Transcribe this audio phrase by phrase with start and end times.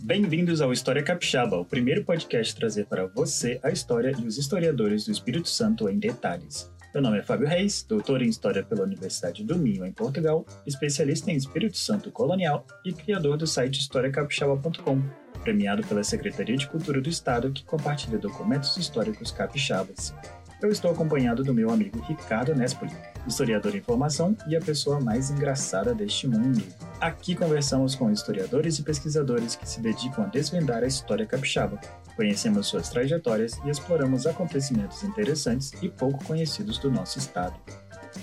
[0.00, 5.04] Bem-vindos ao História Capixaba, o primeiro podcast trazer para você a história e os historiadores
[5.04, 6.70] do Espírito Santo em detalhes.
[6.94, 11.32] Meu nome é Fábio Reis, doutor em História pela Universidade do Minho, em Portugal, especialista
[11.32, 15.02] em Espírito Santo colonial e criador do site historiacapixaba.com,
[15.42, 20.14] premiado pela Secretaria de Cultura do Estado, que compartilha documentos históricos capixabas.
[20.60, 22.90] Eu estou acompanhado do meu amigo Ricardo Nespoli,
[23.28, 26.60] historiador em formação e a pessoa mais engraçada deste mundo.
[27.00, 31.78] Aqui conversamos com historiadores e pesquisadores que se dedicam a desvendar a história capixaba.
[32.16, 37.54] Conhecemos suas trajetórias e exploramos acontecimentos interessantes e pouco conhecidos do nosso estado.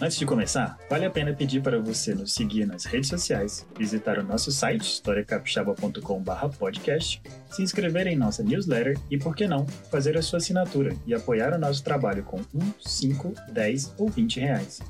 [0.01, 4.19] Antes de começar, vale a pena pedir para você nos seguir nas redes sociais, visitar
[4.19, 10.21] o nosso site historiacapixaba.com/podcast, se inscrever em nossa newsletter e, por que não, fazer a
[10.21, 14.81] sua assinatura e apoiar o nosso trabalho com 1, 5, 10 ou 20 reais.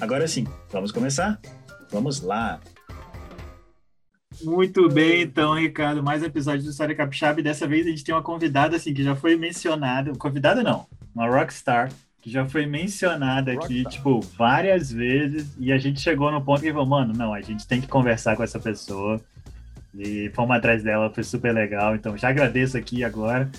[0.00, 1.40] Agora sim, vamos começar?
[1.90, 2.60] Vamos lá!
[4.40, 8.14] Muito bem, então, Ricardo, mais episódio do História Capixaba e dessa vez a gente tem
[8.14, 13.52] uma convidada assim que já foi mencionada, convidada não, uma rockstar que já foi mencionada
[13.52, 17.40] aqui, tipo, várias vezes, e a gente chegou no ponto que falou, mano, não, a
[17.40, 19.20] gente tem que conversar com essa pessoa.
[19.96, 21.94] E fomos atrás dela, foi super legal.
[21.94, 23.50] Então, já agradeço aqui agora.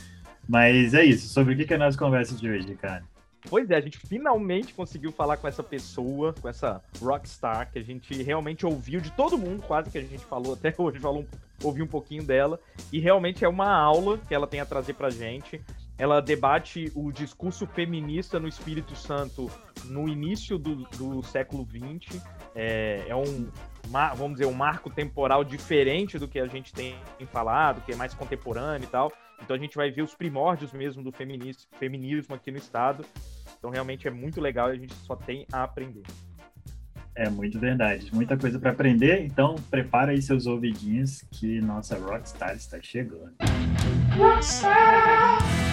[0.48, 1.28] Mas é isso.
[1.28, 3.04] Sobre o que é a nossa conversa de hoje, cara?
[3.48, 7.84] Pois é, a gente finalmente conseguiu falar com essa pessoa, com essa rockstar, que a
[7.84, 11.26] gente realmente ouviu de todo mundo, quase que a gente falou até hoje, falou,
[11.64, 12.60] ouviu um pouquinho dela.
[12.92, 15.62] E realmente é uma aula que ela tem a trazer pra gente
[16.00, 19.52] ela debate o discurso feminista no Espírito Santo
[19.84, 22.24] no início do, do século XX.
[22.56, 23.50] É, é, um,
[24.16, 26.96] vamos dizer, um marco temporal diferente do que a gente tem
[27.34, 29.12] falado, que é mais contemporâneo e tal.
[29.44, 33.06] Então a gente vai ver os primórdios mesmo do feminismo, feminismo aqui no Estado.
[33.58, 36.04] Então realmente é muito legal e a gente só tem a aprender.
[37.14, 39.26] É muito verdade, muita coisa para aprender.
[39.26, 43.34] Então prepara aí seus ouvidinhos que nossa Rockstar está chegando.
[44.18, 45.69] Rockstar!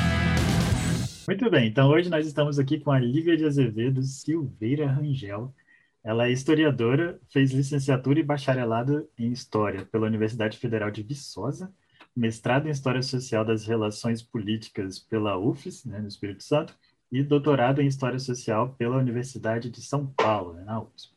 [1.27, 5.53] Muito bem, então hoje nós estamos aqui com a Lívia de Azevedo Silveira Rangel.
[6.05, 11.75] Ela é historiadora, fez licenciatura e bacharelado em História pela Universidade Federal de Viçosa,
[12.15, 16.77] mestrado em História Social das Relações Políticas pela UFES, né, no Espírito Santo,
[17.11, 21.11] e doutorado em História Social pela Universidade de São Paulo, né, na UFES.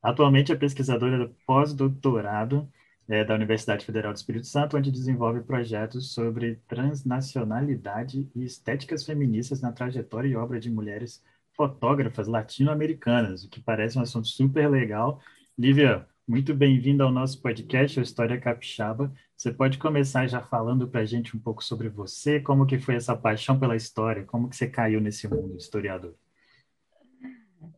[0.00, 2.68] Atualmente é pesquisadora pós-doutorado
[3.08, 9.60] é, da Universidade Federal do Espírito Santo, onde desenvolve projetos sobre transnacionalidade e estéticas feministas
[9.60, 11.22] na trajetória e obra de mulheres
[11.52, 15.20] fotógrafas latino-americanas, o que parece um assunto super legal.
[15.58, 19.12] Lívia, muito bem-vinda ao nosso podcast, a História Capixaba.
[19.36, 22.96] Você pode começar já falando para a gente um pouco sobre você, como que foi
[22.96, 26.14] essa paixão pela história, como que você caiu nesse mundo historiador?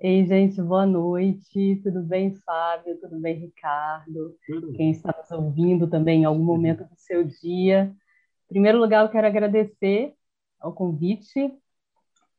[0.00, 1.80] Ei, gente, boa noite.
[1.82, 2.98] Tudo bem, Fábio?
[3.00, 4.36] Tudo bem, Ricardo?
[4.46, 4.72] Tudo.
[4.72, 7.94] Quem está nos ouvindo também em algum momento do seu dia.
[8.46, 10.14] Em primeiro lugar, eu quero agradecer
[10.60, 11.52] ao convite.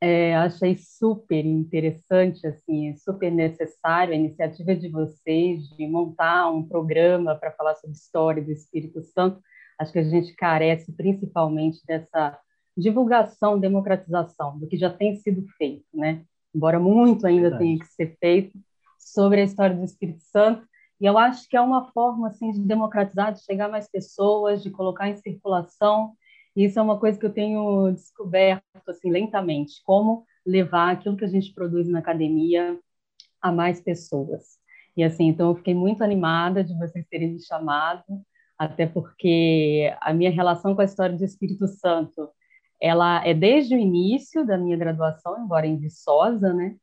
[0.01, 7.35] É, achei super interessante, assim, super necessário a iniciativa de vocês de montar um programa
[7.35, 9.41] para falar sobre história do Espírito Santo.
[9.77, 12.39] Acho que a gente carece principalmente dessa
[12.77, 16.23] divulgação, democratização do que já tem sido feito, né?
[16.53, 17.63] Embora muito ainda Verdade.
[17.63, 18.57] tenha que ser feito,
[18.97, 20.67] sobre a história do Espírito Santo.
[20.99, 24.61] E eu acho que é uma forma assim de democratizar, de chegar a mais pessoas,
[24.61, 26.13] de colocar em circulação.
[26.55, 31.25] E isso é uma coisa que eu tenho descoberto assim lentamente, como levar aquilo que
[31.25, 32.77] a gente produz na academia
[33.41, 34.59] a mais pessoas.
[34.97, 38.03] E assim, então eu fiquei muito animada de vocês terem me chamado,
[38.57, 42.29] até porque a minha relação com a história do Espírito Santo
[42.81, 46.75] ela é desde o início da minha graduação, embora em Viçosa, né?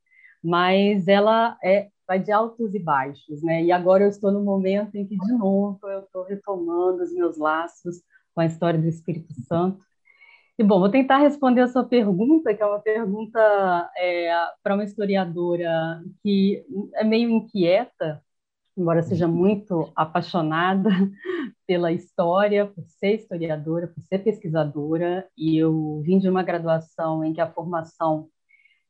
[0.43, 3.63] Mas ela é vai de altos e baixos, né?
[3.63, 7.37] E agora eu estou no momento em que de novo eu estou retomando os meus
[7.37, 8.01] laços
[8.33, 9.79] com a história do Espírito Santo.
[10.57, 14.31] E bom, vou tentar responder a sua pergunta, que é uma pergunta é,
[14.63, 16.65] para uma historiadora que
[16.95, 18.23] é meio inquieta,
[18.77, 20.89] embora seja muito apaixonada
[21.65, 27.33] pela história, por ser historiadora, por ser pesquisadora, e eu vim de uma graduação em
[27.33, 28.29] que a formação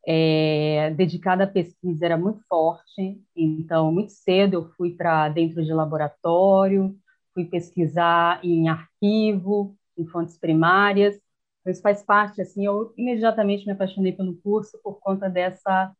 [0.05, 5.73] é, dedicada à pesquisa era muito forte, então, muito cedo eu fui para dentro de
[5.73, 6.95] laboratório,
[7.33, 11.19] fui pesquisar em arquivo, em fontes primárias,
[11.65, 15.91] isso faz parte, assim, eu imediatamente me apaixonei pelo curso por conta dessa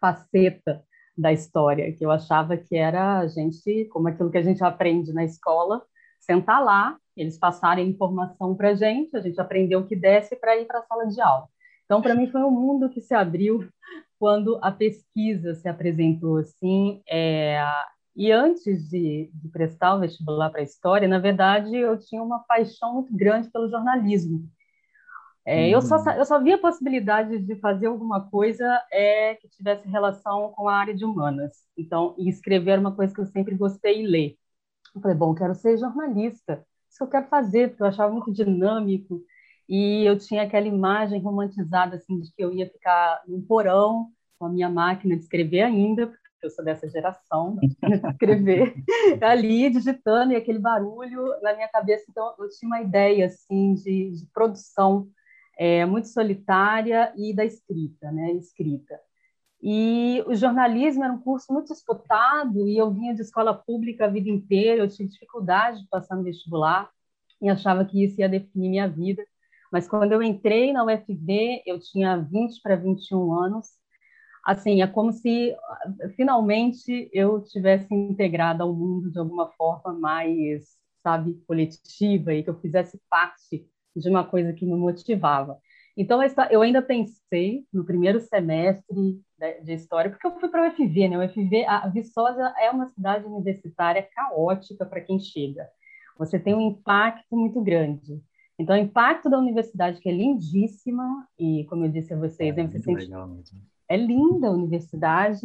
[0.00, 0.84] faceta
[1.18, 5.12] da história, que eu achava que era a gente, como aquilo que a gente aprende
[5.12, 5.82] na escola,
[6.20, 10.56] sentar lá, eles passarem informação para a gente, a gente aprendeu o que desce para
[10.56, 11.48] ir para a sala de aula.
[11.84, 13.68] Então, para mim, foi um mundo que se abriu
[14.18, 17.60] quando a pesquisa se apresentou assim, é,
[18.14, 22.94] E antes de, de prestar o vestibular para História, na verdade, eu tinha uma paixão
[22.94, 24.48] muito grande pelo jornalismo.
[25.50, 26.10] É, eu, só, uhum.
[26.10, 30.94] eu só via possibilidade de fazer alguma coisa é, que tivesse relação com a área
[30.94, 31.64] de humanas.
[31.74, 34.36] Então, e escrever era uma coisa que eu sempre gostei de ler.
[34.94, 36.62] Eu falei, bom, quero ser jornalista.
[36.86, 39.22] Isso que eu quero fazer, porque eu achava muito dinâmico.
[39.66, 44.44] E eu tinha aquela imagem romantizada, assim, de que eu ia ficar num porão com
[44.44, 47.68] a minha máquina de escrever ainda, porque eu sou dessa geração, de
[48.12, 48.74] escrever
[49.22, 52.04] ali, digitando, e aquele barulho na minha cabeça.
[52.10, 55.08] Então, eu tinha uma ideia, assim, de, de produção
[55.58, 58.32] é, muito solitária e da escrita, né?
[58.32, 58.98] Escrita.
[59.60, 64.08] E o jornalismo era um curso muito disputado e eu vinha de escola pública a
[64.08, 66.88] vida inteira, eu tinha dificuldade de passar no vestibular
[67.42, 69.24] e achava que isso ia definir minha vida.
[69.72, 73.66] Mas quando eu entrei na UFV, eu tinha 20 para 21 anos.
[74.44, 75.54] Assim, é como se
[76.16, 80.68] finalmente eu tivesse integrado ao mundo de alguma forma mais,
[81.02, 85.58] sabe, coletiva e que eu fizesse parte de uma coisa que me motivava.
[85.96, 86.20] Então,
[86.50, 89.20] eu ainda pensei no primeiro semestre
[89.64, 91.18] de história, porque eu fui para a UFV, né?
[91.18, 95.68] O UFV, a Viçosa é uma cidade universitária caótica para quem chega.
[96.16, 98.20] Você tem um impacto muito grande.
[98.58, 102.62] Então, o impacto da universidade, que é lindíssima, e como eu disse a vocês, é,
[102.62, 103.08] né, você sente...
[103.88, 105.40] é linda a universidade,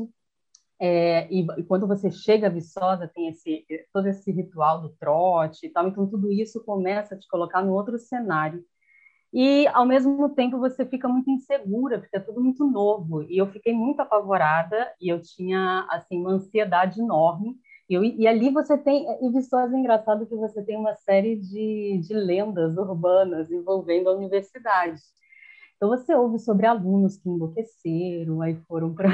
[0.79, 5.67] é, e, e, quando você chega a Viçosa, tem esse, todo esse ritual do trote
[5.67, 8.63] e tal, então tudo isso começa a te colocar no outro cenário.
[9.33, 13.23] E, ao mesmo tempo, você fica muito insegura, porque é tudo muito novo.
[13.23, 17.55] E eu fiquei muito apavorada, e eu tinha, assim, uma ansiedade enorme.
[17.89, 19.05] E, eu, e ali você tem...
[19.21, 24.15] E Viçosa é engraçado que você tem uma série de, de lendas urbanas envolvendo a
[24.15, 25.01] universidade.
[25.77, 29.09] Então, você ouve sobre alunos que enlouqueceram, aí foram para...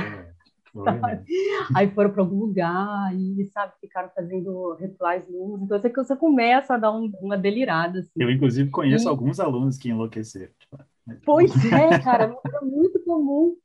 [0.76, 1.24] É né?
[1.76, 5.62] Aí foram para algum lugar e, sabe, ficaram fazendo rituais luz.
[5.62, 8.00] Então, você, você começa a dar um, uma delirada.
[8.00, 8.12] Assim.
[8.18, 9.10] Eu, inclusive, conheço e...
[9.10, 10.52] alguns alunos que enlouqueceram.
[10.60, 10.84] Tipo,
[11.26, 13.56] pois é, cara, é muito comum.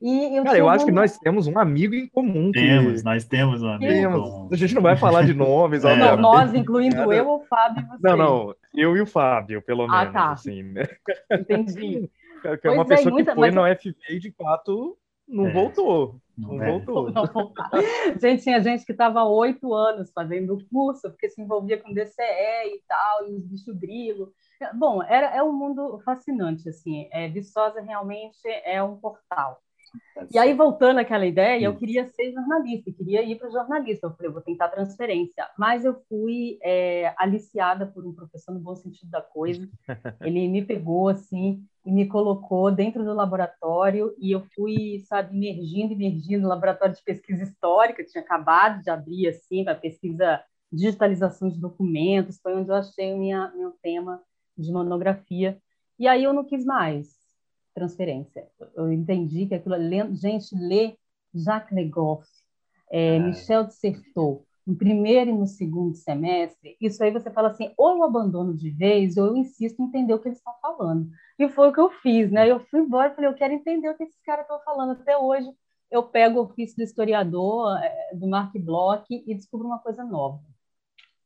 [0.00, 2.52] E eu Cara, eu acho que nós temos um amigo em comum.
[2.52, 3.04] Temos, que...
[3.04, 4.16] nós temos um amigo temos.
[4.16, 4.48] em comum.
[4.52, 5.96] A gente não vai falar de nomes, é.
[5.96, 7.98] Não, nós, incluindo eu, o Fábio e você.
[8.06, 10.30] Não, não, eu e o Fábio, pelo ah, menos, tá.
[10.30, 10.84] assim, né?
[11.32, 12.08] Entendi.
[12.62, 13.54] Que é uma pois pessoa é, muita, que foi mas...
[13.54, 14.96] na UFV e, de fato,
[15.28, 15.52] não é.
[15.52, 16.20] voltou.
[16.36, 17.10] Não, voltou.
[17.10, 17.24] Não
[18.20, 22.22] gente, tinha gente que estava oito anos fazendo o curso, porque se envolvia com DCE
[22.22, 24.32] e tal, e os bichos grilo.
[24.74, 27.08] Bom, era, é um mundo fascinante, assim.
[27.12, 29.60] É, Viçosa realmente é um portal.
[30.32, 34.06] E aí, voltando àquela ideia, eu queria ser jornalista, queria ir para jornalista.
[34.06, 35.46] Eu falei, vou tentar transferência.
[35.58, 39.68] Mas eu fui é, aliciada por um professor no bom sentido da coisa.
[40.20, 45.94] Ele me pegou, assim, e me colocou dentro do laboratório e eu fui, sabe, emergindo,
[45.94, 51.58] emergindo no laboratório de pesquisa histórica, tinha acabado de abrir, assim, para pesquisa, digitalização de
[51.58, 54.20] documentos, foi onde eu achei o minha, meu tema
[54.56, 55.58] de monografia.
[55.98, 57.17] E aí eu não quis mais
[57.78, 58.46] transferência.
[58.74, 59.76] Eu entendi que aquilo,
[60.14, 60.96] gente, lê
[61.34, 62.26] Jacques Legoff,
[62.90, 63.18] é, é.
[63.18, 67.96] Michel de Certeau, no primeiro e no segundo semestre, isso aí você fala assim, ou
[67.96, 71.08] eu abandono de vez, ou eu insisto em entender o que eles estão falando.
[71.38, 72.50] E foi o que eu fiz, né?
[72.50, 74.92] Eu fui embora e falei, eu quero entender o que esses caras estão falando.
[74.92, 75.48] Até hoje,
[75.90, 80.40] eu pego o ofício do historiador, é, do Mark Bloch, e descubro uma coisa nova.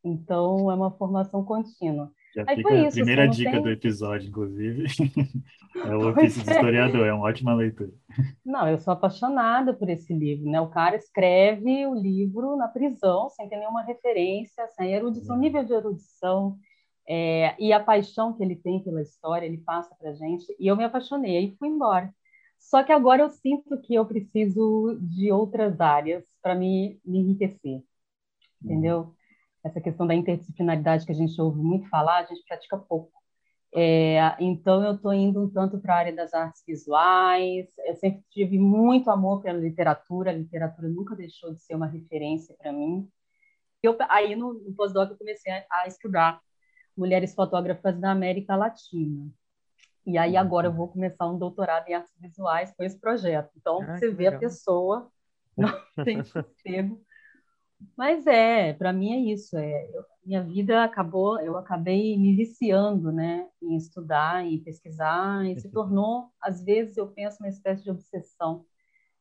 [0.04, 2.12] Então, é uma formação contínua.
[2.34, 3.62] Já Aí fica a isso, primeira dica tem...
[3.62, 4.84] do episódio, inclusive.
[5.76, 6.54] é o Ofício do é.
[6.54, 7.92] Historiador, é uma ótima leitura.
[8.44, 10.60] Não, eu sou apaixonada por esse livro, né?
[10.60, 15.74] O cara escreve o livro na prisão, sem ter nenhuma referência, sem erudição, nível de
[15.74, 16.56] erudição,
[17.06, 20.76] é, e a paixão que ele tem pela história, ele passa para gente, e eu
[20.76, 22.12] me apaixonei e fui embora.
[22.58, 27.82] Só que agora eu sinto que eu preciso de outras áreas para me, me enriquecer,
[28.62, 29.14] entendeu?
[29.64, 33.12] Uhum essa questão da interdisciplinaridade que a gente ouve muito falar, a gente pratica pouco.
[33.74, 37.68] É, então, eu estou indo um tanto para a área das artes visuais.
[37.86, 40.30] Eu sempre tive muito amor pela literatura.
[40.30, 43.08] A literatura nunca deixou de ser uma referência para mim.
[43.82, 46.40] Eu, aí, no, no pós-doc, eu comecei a, a, estudar
[46.96, 49.30] mulheres fotógrafas da América Latina.
[50.04, 53.50] E aí, agora, eu vou começar um doutorado em artes visuais com esse projeto.
[53.56, 54.36] Então, ah, você vê legal.
[54.36, 55.10] a pessoa,
[55.56, 55.72] não
[56.04, 57.00] tem sossego
[57.96, 59.56] mas é, para mim é isso.
[59.56, 65.58] É, eu, minha vida acabou, eu acabei me viciando, né, em estudar, em pesquisar, e
[65.58, 68.64] se tornou, às vezes, eu penso uma espécie de obsessão,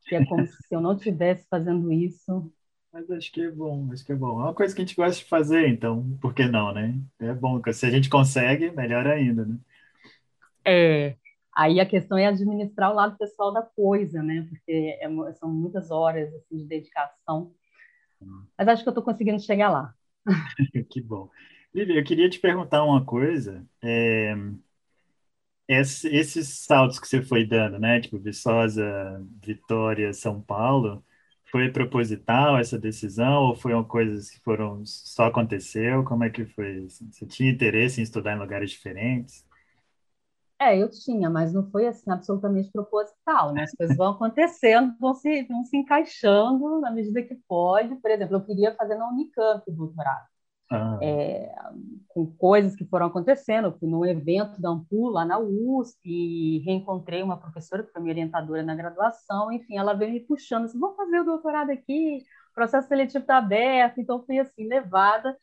[0.03, 2.51] que é como se eu não estivesse fazendo isso.
[2.93, 4.41] Mas acho que é bom, acho que é bom.
[4.41, 6.93] É uma coisa que a gente gosta de fazer, então, por que não, né?
[7.19, 9.57] É bom, se a gente consegue, melhor ainda, né?
[10.63, 11.15] É,
[11.55, 14.45] aí a questão é administrar o lado pessoal da coisa, né?
[14.47, 17.53] Porque é, são muitas horas assim, de dedicação
[18.57, 19.93] Mas acho que eu estou conseguindo chegar lá.
[20.89, 21.29] que bom.
[21.73, 23.65] Lívia, eu queria te perguntar uma coisa.
[23.81, 24.35] É,
[25.67, 28.01] esses saltos que você foi dando, né?
[28.01, 28.83] Tipo, Viçosa,
[29.43, 31.03] Vitória, São Paulo,
[31.49, 36.03] foi proposital essa decisão ou foi uma coisa que foram só aconteceu?
[36.03, 36.87] Como é que foi?
[36.89, 39.45] Você tinha interesse em estudar em lugares diferentes?
[40.61, 43.63] É, eu tinha, mas não foi assim absolutamente proposital, né?
[43.63, 47.95] As coisas vão acontecendo, vão se, vão se encaixando na medida que pode.
[47.95, 50.27] Por exemplo, eu queria fazer na Unicamp o doutorado.
[50.71, 50.99] Ah.
[51.01, 51.51] É,
[52.09, 53.69] com coisas que foram acontecendo.
[53.69, 57.99] Eu fui num evento da Ampul, lá na USP, e reencontrei uma professora que foi
[57.99, 59.51] minha orientadora na graduação.
[59.51, 63.37] Enfim, ela veio me puxando assim: vou fazer o doutorado aqui, o processo seletivo está
[63.37, 63.99] aberto.
[63.99, 65.35] Então, fui assim, levada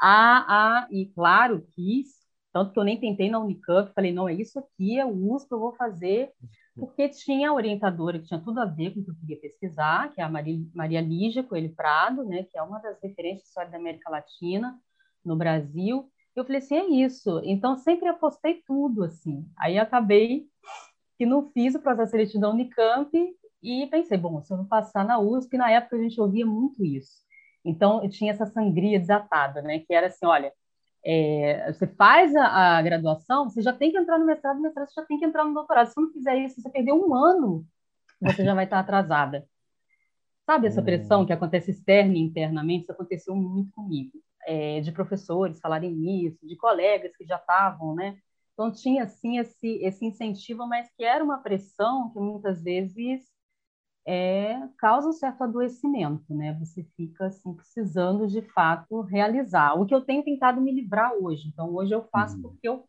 [0.00, 0.88] a, a.
[0.90, 2.21] E claro, quis
[2.52, 5.50] tanto que eu nem tentei na Unicamp, falei, não, é isso aqui, é o USP,
[5.50, 6.30] eu vou fazer,
[6.76, 10.12] porque tinha a orientadora que tinha tudo a ver com o que eu queria pesquisar,
[10.12, 13.70] que é a Maria, Lígia Coelho Prado, né, que é uma das referências de história
[13.70, 14.78] da América Latina
[15.24, 16.10] no Brasil.
[16.34, 17.40] Eu falei assim, é isso.
[17.44, 19.46] Então, sempre apostei tudo, assim.
[19.58, 20.46] Aí, acabei
[21.18, 23.10] que não fiz o processo seletivo da Unicamp
[23.62, 26.84] e pensei, bom, se eu não passar na USP, na época a gente ouvia muito
[26.84, 27.22] isso.
[27.64, 30.52] Então, eu tinha essa sangria desatada, né, que era assim, olha,
[31.04, 34.88] é, você faz a, a, graduação, você já tem que entrar no mestrado, no mestrado
[34.88, 35.88] você já tem que entrar no doutorado.
[35.88, 37.66] Se você não fizer isso, você perdeu um ano,
[38.20, 39.46] você já vai estar atrasada.
[40.46, 41.26] Sabe essa pressão hum.
[41.26, 42.84] que acontece externa e internamente?
[42.84, 44.12] Isso aconteceu muito comigo.
[44.44, 48.18] É, de professores falarem isso, de colegas que já estavam, né?
[48.52, 53.31] Então tinha, assim, esse, esse incentivo, mas que era uma pressão que muitas vezes
[54.06, 56.56] é, causa um certo adoecimento, né?
[56.60, 59.74] Você fica assim precisando de fato realizar.
[59.74, 61.48] O que eu tenho tentado me livrar hoje.
[61.48, 62.42] Então hoje eu faço uhum.
[62.42, 62.84] porque eu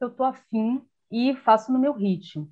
[0.00, 0.82] eu tô afim
[1.12, 2.50] e faço no meu ritmo.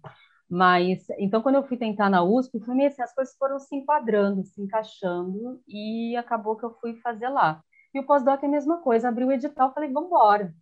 [0.49, 3.75] Mas então quando eu fui tentar na USP, foi meio assim, as coisas foram se
[3.75, 7.63] enquadrando, se encaixando e acabou que eu fui fazer lá.
[7.93, 10.55] E o pós-doc é a mesma coisa, abri o edital, falei, vamos embora.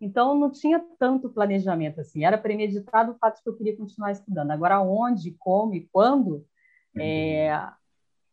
[0.00, 2.24] Então, não tinha tanto planejamento assim.
[2.24, 4.50] Era premeditado o fato de que eu queria continuar estudando.
[4.50, 6.46] Agora, onde, como e quando,
[6.94, 7.02] uhum.
[7.02, 7.72] é,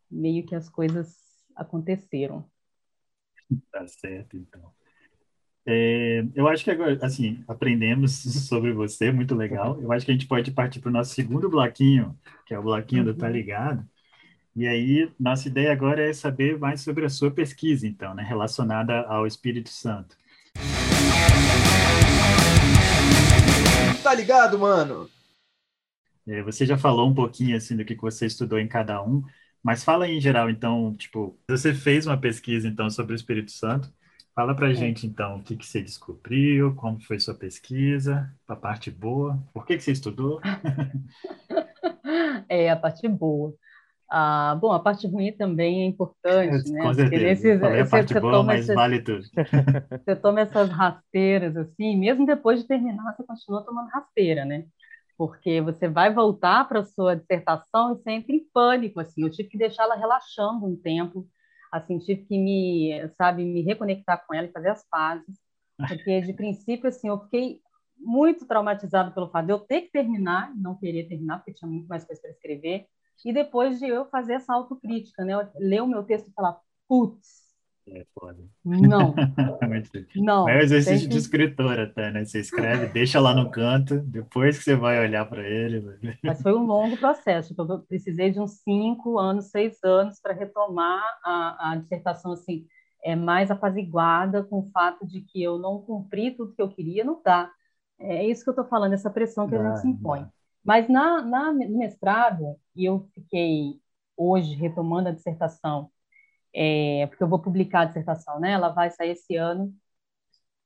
[0.09, 1.15] meio que as coisas
[1.55, 2.45] aconteceram.
[3.71, 4.71] Tá certo, então.
[5.67, 8.11] É, eu acho que agora, assim, aprendemos
[8.47, 9.79] sobre você, muito legal.
[9.81, 12.63] Eu acho que a gente pode partir para o nosso segundo bloquinho, que é o
[12.63, 13.11] bloquinho uhum.
[13.11, 13.83] do Tá Ligado.
[14.55, 19.01] E aí, nossa ideia agora é saber mais sobre a sua pesquisa, então, né, relacionada
[19.01, 20.15] ao Espírito Santo.
[24.05, 25.09] Tá ligado, mano?
[26.27, 29.23] É, você já falou um pouquinho assim do que você estudou em cada um,
[29.63, 33.91] mas fala em geral, então, tipo, você fez uma pesquisa então sobre o Espírito Santo.
[34.35, 34.75] Fala pra é.
[34.75, 39.65] gente então o que, que você descobriu, como foi sua pesquisa, a parte boa, por
[39.65, 40.39] que, que você estudou?
[42.47, 43.55] é, a parte boa.
[44.09, 46.81] Ah, bom, a parte ruim também é importante, né?
[46.81, 47.23] Com certeza.
[47.23, 49.23] Nesses, Falei a parte boa, mas essas, vale tudo.
[50.05, 54.65] Você toma essas rasteiras, assim, mesmo depois de terminar, você continua tomando rasteira, né?
[55.17, 59.23] Porque você vai voltar para a sua dissertação e sempre em pânico, assim.
[59.23, 61.25] Eu tive que deixá-la relaxando um tempo,
[61.71, 65.39] assim, tive que me, sabe, me reconectar com ela e fazer as pazes.
[65.87, 67.59] Porque, de princípio, assim, eu fiquei
[67.97, 71.87] muito traumatizado pelo fato de eu ter que terminar, não querer terminar, porque tinha muito
[71.87, 72.85] mais coisa para escrever,
[73.23, 75.33] e depois de eu fazer essa autocrítica, né?
[75.33, 77.45] Eu ler o meu texto e falar, putz,
[77.87, 78.43] é foda.
[78.63, 79.13] Não.
[80.15, 80.49] não.
[80.49, 81.13] É um exercício que...
[81.13, 82.25] de escritor até, né?
[82.25, 85.83] Você escreve, deixa lá no canto, depois que você vai olhar para ele.
[86.23, 87.49] Mas foi um longo processo.
[87.49, 92.65] Tipo, eu precisei de uns cinco anos, seis anos para retomar a, a dissertação assim,
[93.03, 97.03] é mais apaziguada com o fato de que eu não cumpri tudo que eu queria,
[97.03, 97.51] não dá.
[97.99, 100.21] É isso que eu estou falando, essa pressão que a gente se impõe.
[100.21, 100.29] Dá.
[100.65, 103.79] Mas na, na, mestrado, e eu fiquei
[104.17, 105.91] hoje retomando a dissertação,
[106.53, 108.51] é, porque eu vou publicar a dissertação, né?
[108.53, 109.73] Ela vai sair esse ano,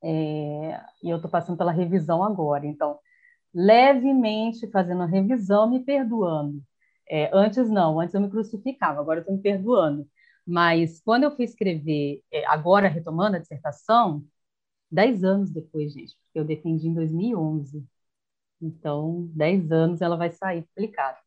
[0.02, 2.66] é, e eu estou passando pela revisão agora.
[2.66, 2.98] Então,
[3.54, 6.62] levemente fazendo a revisão, me perdoando.
[7.10, 10.08] É, antes não, antes eu me crucificava, agora eu estou me perdoando.
[10.46, 14.24] Mas quando eu fui escrever, é, agora retomando a dissertação,
[14.90, 17.86] dez anos depois, gente, porque eu defendi em 2011.
[18.60, 21.18] Então, 10 anos ela vai sair publicada.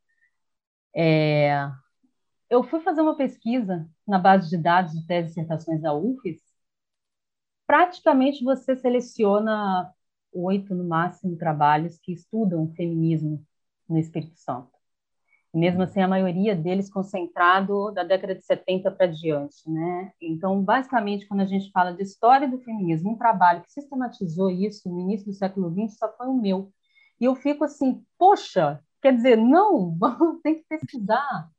[0.95, 1.69] É,
[2.49, 6.41] eu fui fazer uma pesquisa na base de dados de tese e dissertações da UFES.
[7.65, 9.91] Praticamente você seleciona
[10.31, 13.45] oito, no máximo, trabalhos que estudam o feminismo
[13.87, 14.71] no Espírito Santo.
[15.53, 19.69] Mesmo assim, a maioria deles concentrado da década de 70 para diante.
[19.69, 20.11] Né?
[20.19, 24.89] Então, basicamente, quando a gente fala de história do feminismo, um trabalho que sistematizou isso
[24.89, 26.71] no início do século XX só foi o meu,
[27.23, 29.97] e eu fico assim, poxa, quer dizer, não,
[30.43, 31.49] tem que pesquisar,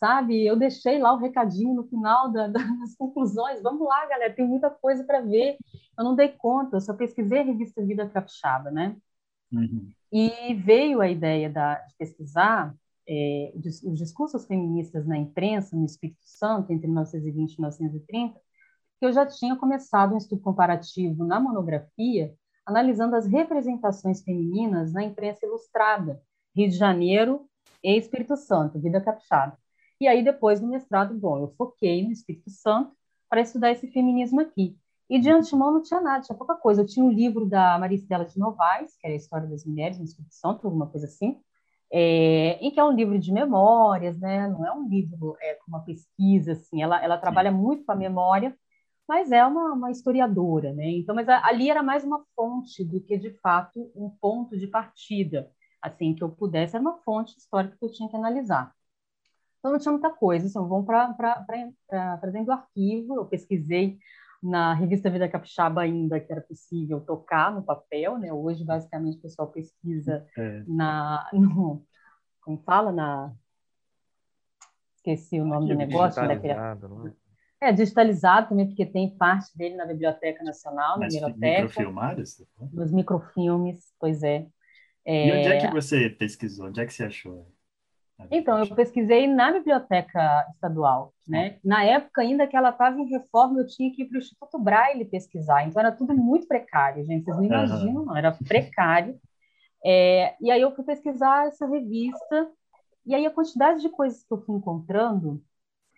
[0.00, 0.42] sabe?
[0.42, 3.60] Eu deixei lá o recadinho no final da, das conclusões.
[3.62, 5.58] Vamos lá, galera, tem muita coisa para ver.
[5.98, 8.96] Eu não dei conta, eu só pesquisei a revista Vida Capixaba, né?
[9.52, 9.92] Uhum.
[10.10, 12.74] E veio a ideia da, de pesquisar
[13.06, 18.40] é, os discursos feministas na imprensa no Espírito Santo entre 1920 e 1930,
[18.98, 22.34] que eu já tinha começado um estudo comparativo na monografia,
[22.66, 26.20] analisando as representações femininas na imprensa ilustrada,
[26.54, 27.46] Rio de Janeiro
[27.82, 29.58] e Espírito Santo, Vida Capixaba.
[30.00, 32.92] E aí, depois do mestrado, bom, eu foquei no Espírito Santo
[33.28, 34.76] para estudar esse feminismo aqui.
[35.08, 36.82] E de antemão não tinha nada, tinha pouca coisa.
[36.82, 40.04] Eu tinha um livro da Maristela de Novaes, que era a História das Mulheres no
[40.04, 41.40] Espírito Santo, alguma coisa assim,
[41.92, 44.48] é, em que é um livro de memórias, né?
[44.48, 47.96] não é um livro é, com uma pesquisa, assim, ela, ela trabalha muito com a
[47.96, 48.56] memória,
[49.08, 50.88] mas é uma, uma historiadora, né?
[50.90, 55.50] Então, mas ali era mais uma fonte do que, de fato, um ponto de partida,
[55.80, 58.72] assim, que eu pudesse, era uma fonte histórica que eu tinha que analisar.
[59.58, 61.14] Então, não tinha muita coisa, assim, vamos para
[62.32, 63.98] dentro do arquivo, eu pesquisei
[64.42, 68.32] na revista Vida Capixaba ainda que era possível tocar no papel, né?
[68.32, 70.64] Hoje, basicamente, o pessoal pesquisa é.
[70.66, 71.28] na...
[71.32, 71.84] No,
[72.40, 72.90] como fala?
[72.90, 73.32] Na...
[74.96, 76.20] Esqueci o nome do negócio.
[76.22, 76.40] Né?
[77.62, 81.62] É, digitalizado também, porque tem parte dele na Biblioteca Nacional, Mas na biblioteca.
[81.62, 82.44] Microfilmados?
[82.72, 84.46] Nos microfilmes, pois é.
[85.04, 85.28] é.
[85.28, 86.66] E onde é que você pesquisou?
[86.66, 87.46] Onde é que você achou?
[88.30, 91.58] Então, eu pesquisei na biblioteca estadual, né?
[91.64, 94.58] Na época ainda que ela estava em reforma, eu tinha que ir para o Instituto
[94.58, 95.64] Braille pesquisar.
[95.66, 97.24] Então era tudo muito precário, gente.
[97.24, 98.16] Vocês não imaginam, não?
[98.16, 99.18] Era precário.
[99.84, 102.48] É, e aí eu fui pesquisar essa revista
[103.04, 105.42] e aí a quantidade de coisas que eu fui encontrando,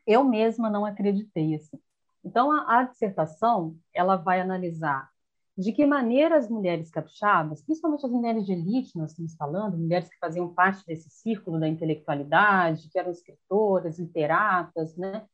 [0.07, 1.79] eu mesma não acreditei assim.
[2.25, 5.11] Então a, a dissertação ela vai analisar
[5.57, 10.09] de que maneira as mulheres capixabas, principalmente as mulheres de elite, nós estamos falando, mulheres
[10.09, 15.25] que faziam parte desse círculo da intelectualidade, que eram escritoras, literatas, né,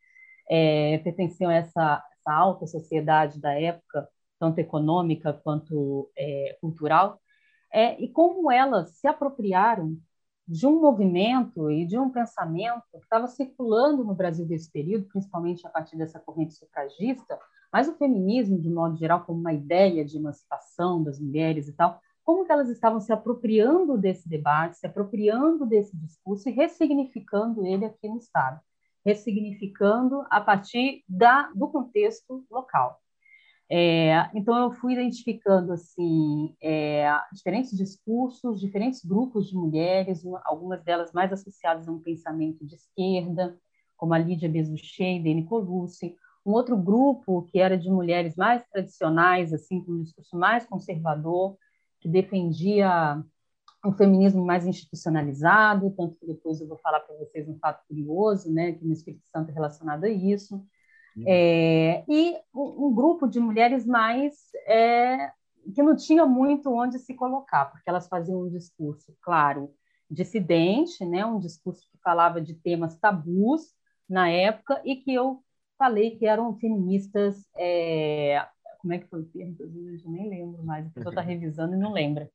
[0.49, 4.09] é, pertenciam a essa, essa, alta sociedade da época,
[4.39, 7.19] tanto econômica quanto é, cultural,
[7.73, 9.97] é, e como elas se apropriaram
[10.51, 15.65] de um movimento e de um pensamento que estava circulando no Brasil desse período, principalmente
[15.65, 17.39] a partir dessa corrente sufragista,
[17.73, 22.01] mas o feminismo, de modo geral, como uma ideia de emancipação das mulheres e tal,
[22.25, 27.85] como que elas estavam se apropriando desse debate, se apropriando desse discurso e ressignificando ele
[27.85, 28.61] aqui no Estado,
[29.07, 33.00] ressignificando a partir da, do contexto local.
[33.73, 41.13] É, então eu fui identificando assim é, diferentes discursos, diferentes grupos de mulheres, algumas delas
[41.13, 43.57] mais associadas a um pensamento de esquerda,
[43.97, 48.65] como a Lídia Bezuchet e Deni Colucci, um outro grupo que era de mulheres mais
[48.73, 51.57] tradicionais, assim, com um discurso mais conservador,
[52.01, 53.23] que defendia
[53.85, 58.53] um feminismo mais institucionalizado, tanto que depois eu vou falar para vocês um fato curioso,
[58.53, 60.61] né, que no Espírito Santo é relacionado a isso.
[61.27, 64.35] É, e um, grupo de mulheres mais
[64.67, 65.31] é,
[65.75, 69.73] que não tinha muito onde se colocar, porque elas faziam um discurso, claro,
[70.11, 73.73] dissidente, né, um discurso que falava de temas tabus
[74.09, 75.43] na época e que eu
[75.79, 77.47] falei que eram feministas.
[77.57, 78.45] É,
[78.81, 79.57] como é que foi o termo?
[79.61, 82.31] Eu nem lembro mais, a pessoa está revisando e não lembra.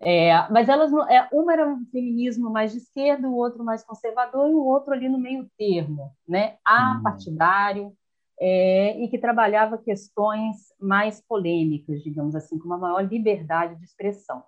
[0.00, 4.48] É, mas elas é, uma era um feminismo mais de esquerda, o outro mais conservador
[4.48, 6.56] e o outro ali no meio termo, né?
[6.64, 7.92] apartidário,
[8.40, 14.42] é, e que trabalhava questões mais polêmicas, digamos assim, com uma maior liberdade de expressão.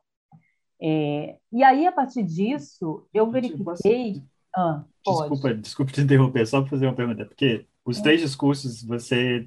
[0.81, 4.23] É, e aí, a partir disso, eu verifiquei.
[4.55, 9.47] Ah, desculpa, desculpa te interromper, só para fazer uma pergunta, porque os três discursos você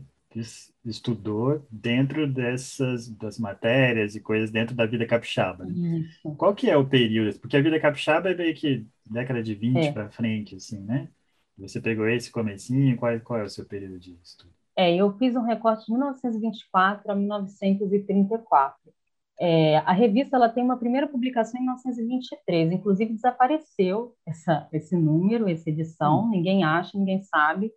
[0.85, 5.65] estudou dentro dessas das matérias e coisas dentro da vida capixaba.
[5.65, 6.05] Né?
[6.37, 7.39] Qual que é o período?
[7.39, 9.91] Porque a vida capixaba é meio que década de 20 é.
[9.91, 11.09] para frente, assim, né?
[11.57, 14.51] Você pegou esse comecinho, qual, qual é o seu período de estudo?
[14.75, 18.91] É, eu fiz um recorte de 1924 a 1934.
[19.39, 25.49] É, a revista ela tem uma primeira publicação em 1923, inclusive desapareceu essa, esse número,
[25.49, 26.29] essa edição, hum.
[26.29, 27.71] ninguém acha, ninguém sabe.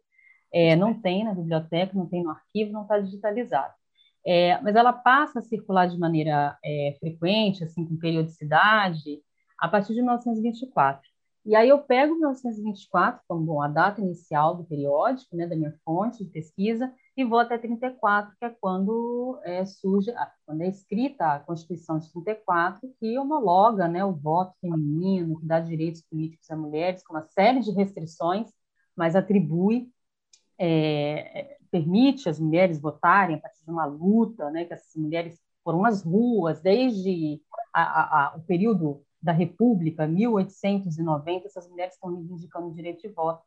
[0.53, 3.75] É, não tem na biblioteca, não tem no arquivo, não está digitalizado.
[4.25, 9.21] É, mas ela passa a circular de maneira é, frequente, assim, com periodicidade,
[9.59, 11.09] a partir de 1924.
[11.47, 15.73] E aí eu pego 1924 como bom, a data inicial do periódico, né, da minha
[15.85, 20.13] fonte de pesquisa, e vou até 34, que é quando é, surge,
[20.45, 25.61] quando é escrita a Constituição de 34, que homologa né, o voto feminino, que dá
[25.61, 28.51] direitos políticos a mulheres, com uma série de restrições,
[28.97, 29.89] mas atribui
[30.59, 35.85] é, permite as mulheres votarem a partir de uma luta, né, que essas mulheres foram
[35.85, 37.41] às ruas desde
[37.73, 43.09] a, a, a, o período da República, 1890, essas mulheres estão reivindicando o direito de
[43.09, 43.43] voto.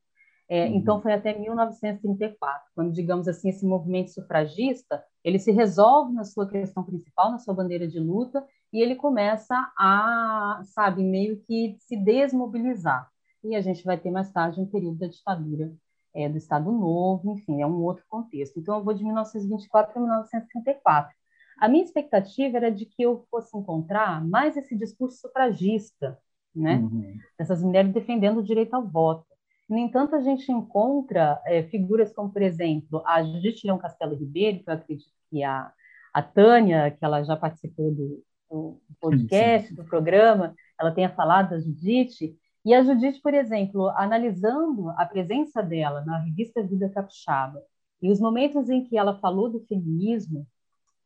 [0.50, 0.76] É, uhum.
[0.76, 6.48] Então, foi até 1934, quando, digamos assim, esse movimento sufragista, ele se resolve na sua
[6.48, 11.96] questão principal, na sua bandeira de luta, e ele começa a, sabe, meio que se
[11.96, 13.10] desmobilizar.
[13.44, 15.74] E a gente vai ter mais tarde um período da ditadura
[16.13, 18.60] é, do Estado Novo, enfim, é um outro contexto.
[18.60, 21.18] Então, eu vou de 1924 a 1934.
[21.60, 26.17] A minha expectativa era de que eu fosse encontrar mais esse discurso sufragista,
[26.56, 26.78] né?
[26.78, 27.17] Uhum.
[27.38, 29.26] Essas mulheres defendendo o direito ao voto.
[29.69, 34.63] No entanto, a gente encontra é, figuras como, por exemplo, a Judith Leão Castelo Ribeiro,
[34.63, 35.72] que eu acredito que a,
[36.13, 39.76] a Tânia, que ela já participou do, do podcast, sim.
[39.76, 45.62] do programa, ela tenha falado da Judith, e a Judith, por exemplo, analisando a presença
[45.62, 47.62] dela na revista Vida Capixaba
[48.02, 50.45] e os momentos em que ela falou do feminismo,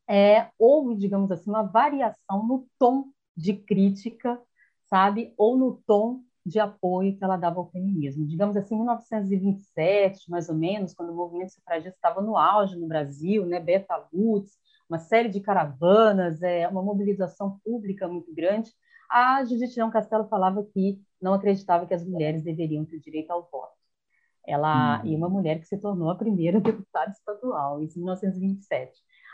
[0.07, 4.39] é, houve, digamos assim, uma variação no tom de crítica,
[4.85, 8.27] sabe, ou no tom de apoio que ela dava ao feminismo.
[8.27, 12.87] Digamos assim, em 1927, mais ou menos, quando o movimento sufragista estava no auge no
[12.87, 14.51] Brasil, né, Berta Lutz,
[14.89, 18.71] uma série de caravanas, é, uma mobilização pública muito grande,
[19.09, 23.47] a Judith Leão Castelo falava que não acreditava que as mulheres deveriam ter direito ao
[23.49, 23.73] voto.
[24.45, 25.07] Ela hum.
[25.07, 28.91] e uma mulher que se tornou a primeira deputada estadual, isso em 1927.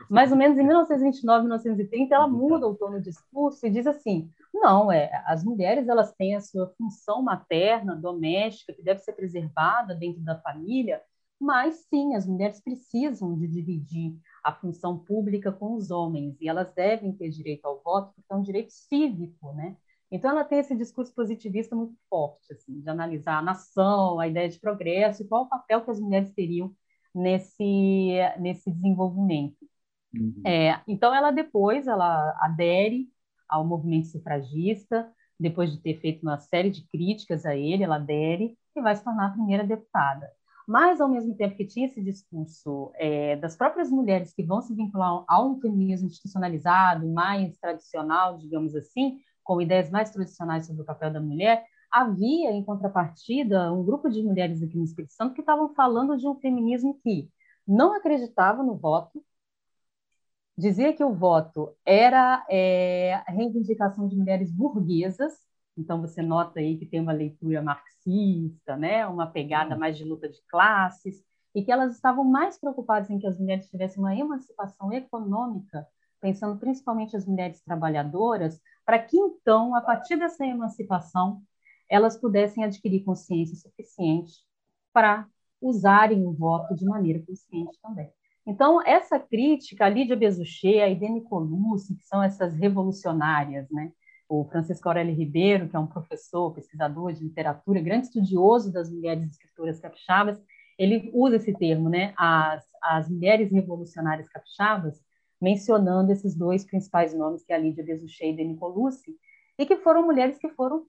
[0.09, 4.29] Mais ou menos em 1929, 1930, ela muda o tom do discurso e diz assim:
[4.53, 9.95] não, é, as mulheres elas têm a sua função materna, doméstica, que deve ser preservada
[9.95, 11.01] dentro da família,
[11.39, 16.73] mas sim, as mulheres precisam de dividir a função pública com os homens e elas
[16.73, 19.77] devem ter direito ao voto, porque é um direito cívico, né?
[20.12, 24.49] Então ela tem esse discurso positivista muito forte, assim, de analisar a nação, a ideia
[24.49, 26.73] de progresso e qual o papel que as mulheres teriam
[27.13, 29.68] nesse nesse desenvolvimento.
[30.13, 30.41] Uhum.
[30.45, 33.08] É, então ela depois ela adere
[33.48, 38.58] ao movimento sufragista, depois de ter feito uma série de críticas a ele, ela adere
[38.76, 40.30] e vai se tornar a primeira deputada.
[40.67, 44.76] Mas, ao mesmo tempo que tinha esse discurso é, das próprias mulheres que vão se
[44.76, 50.86] vincular a um feminismo institucionalizado, mais tradicional, digamos assim, com ideias mais tradicionais sobre o
[50.86, 55.41] papel da mulher, havia, em contrapartida, um grupo de mulheres aqui no Espírito Santo que
[55.41, 57.28] estavam falando de um feminismo que
[57.67, 59.24] não acreditava no voto,
[60.60, 65.34] dizia que o voto era é, a reivindicação de mulheres burguesas,
[65.78, 70.28] então você nota aí que tem uma leitura marxista, né, uma pegada mais de luta
[70.28, 71.24] de classes,
[71.56, 75.88] e que elas estavam mais preocupadas em que as mulheres tivessem uma emancipação econômica,
[76.19, 81.41] pensando principalmente as mulheres trabalhadoras, para que então, a partir dessa emancipação,
[81.88, 84.34] elas pudessem adquirir consciência suficiente
[84.91, 85.26] para
[85.62, 88.12] usarem o voto de maneira consciente também.
[88.49, 93.91] Então, essa crítica, a Lídia Bezuchet, a Idene Colucci, que são essas revolucionárias, né?
[94.27, 99.29] o Francisco Aurélio Ribeiro, que é um professor, pesquisador de literatura, grande estudioso das mulheres
[99.29, 100.41] escritoras capixabas,
[100.79, 102.12] ele usa esse termo, né?
[102.17, 104.99] as, as mulheres revolucionárias capixabas,
[105.39, 109.15] mencionando esses dois principais nomes, que é a Lídia Bezuchet e Idene Colucci,
[109.59, 110.88] e que foram mulheres que foram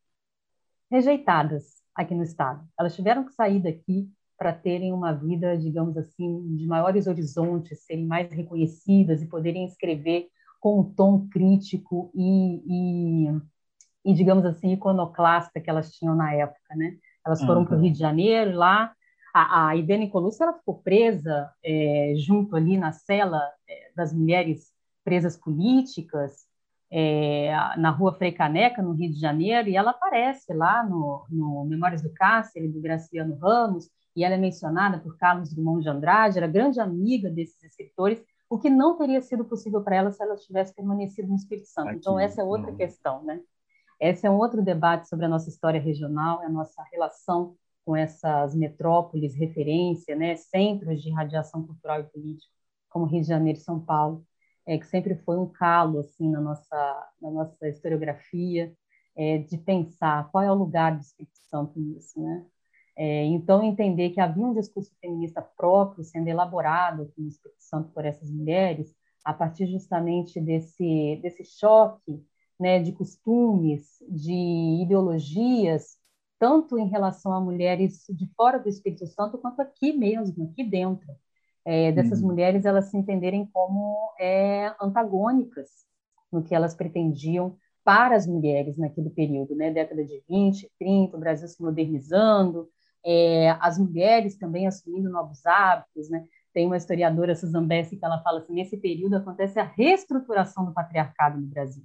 [0.90, 2.66] rejeitadas aqui no Estado.
[2.78, 8.06] Elas tiveram que sair daqui para terem uma vida, digamos assim, de maiores horizontes, serem
[8.06, 13.30] mais reconhecidas e poderem escrever com um tom crítico e, e,
[14.02, 16.96] e digamos assim, iconoclasta que elas tinham na época, né?
[17.24, 17.66] Elas foram uhum.
[17.66, 18.94] para o Rio de Janeiro, lá
[19.34, 24.72] a, a Idene Colucci ela ficou presa é, junto ali na cela é, das mulheres
[25.04, 26.46] presas políticas
[26.90, 31.66] é, na Rua Frei Caneca, no Rio de Janeiro, e ela aparece lá no, no
[31.66, 36.38] Memórias do Cárcere, do Graciliano Ramos, e ela é mencionada por Carlos Drummond de Andrade,
[36.38, 40.36] era grande amiga desses escritores, o que não teria sido possível para ela se ela
[40.36, 41.90] tivesse permanecido no Espírito Santo.
[41.90, 43.40] Aqui, então, essa é outra questão, né?
[44.00, 48.54] Esse é um outro debate sobre a nossa história regional, a nossa relação com essas
[48.54, 52.52] metrópoles, referência, né, centros de radiação cultural e política,
[52.88, 54.24] como Rio de Janeiro e São Paulo,
[54.66, 58.72] é, que sempre foi um calo assim na nossa, na nossa historiografia,
[59.16, 62.44] é, de pensar qual é o lugar do Espírito Santo nisso, né?
[63.02, 67.88] É, então, entender que havia um discurso feminista próprio sendo elaborado aqui no Espírito Santo
[67.94, 72.22] por essas mulheres, a partir justamente desse, desse choque
[72.58, 75.96] né, de costumes, de ideologias,
[76.38, 81.08] tanto em relação a mulheres de fora do Espírito Santo, quanto aqui mesmo, aqui dentro.
[81.64, 82.26] É, dessas uhum.
[82.26, 85.70] mulheres elas se entenderem como é, antagônicas
[86.30, 89.70] no que elas pretendiam para as mulheres naquele período, né?
[89.70, 92.68] década de 20, 30, o Brasil se modernizando,
[93.04, 96.26] é, as mulheres também assumindo novos hábitos, né?
[96.52, 100.72] Tem uma historiadora, Susan Bessi, que ela fala assim, nesse período acontece a reestruturação do
[100.72, 101.84] patriarcado no Brasil,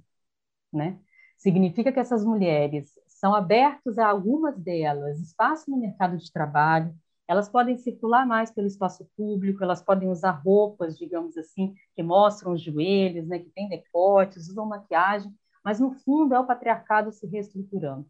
[0.72, 0.98] né?
[1.36, 6.94] Significa que essas mulheres são abertas a algumas delas espaço no mercado de trabalho,
[7.28, 12.52] elas podem circular mais pelo espaço público, elas podem usar roupas, digamos assim, que mostram
[12.52, 15.32] os joelhos, né, que tem decotes, usam maquiagem,
[15.64, 18.06] mas no fundo é o patriarcado se reestruturando,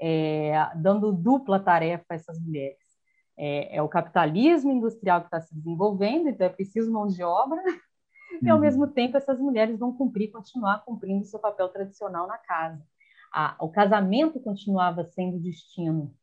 [0.00, 2.78] é, dando dupla tarefa a essas mulheres.
[3.36, 7.62] É, é o capitalismo industrial que está se desenvolvendo, então é preciso mão de obra,
[8.42, 8.62] e ao uhum.
[8.62, 12.82] mesmo tempo essas mulheres vão cumprir, continuar cumprindo seu papel tradicional na casa.
[13.60, 16.14] o casamento continuava sendo o destino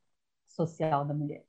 [0.47, 1.45] social da mulher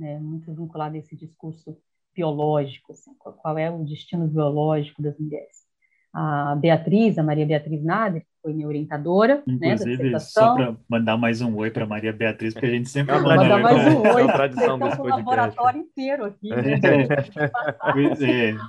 [0.00, 1.76] né, muito vinculado a esse discurso
[2.14, 5.66] biológico, assim, qual é o destino biológico das mulheres.
[6.12, 11.40] A Beatriz, a Maria Beatriz Nader, foi minha orientadora, Inclusive, né, só para mandar mais
[11.40, 14.08] um oi para Maria Beatriz, porque a gente sempre manda mandar mais um oi.
[14.20, 15.18] É uma tradição desse podcast.
[15.18, 16.48] laboratório inteiro aqui.
[16.48, 16.80] Né?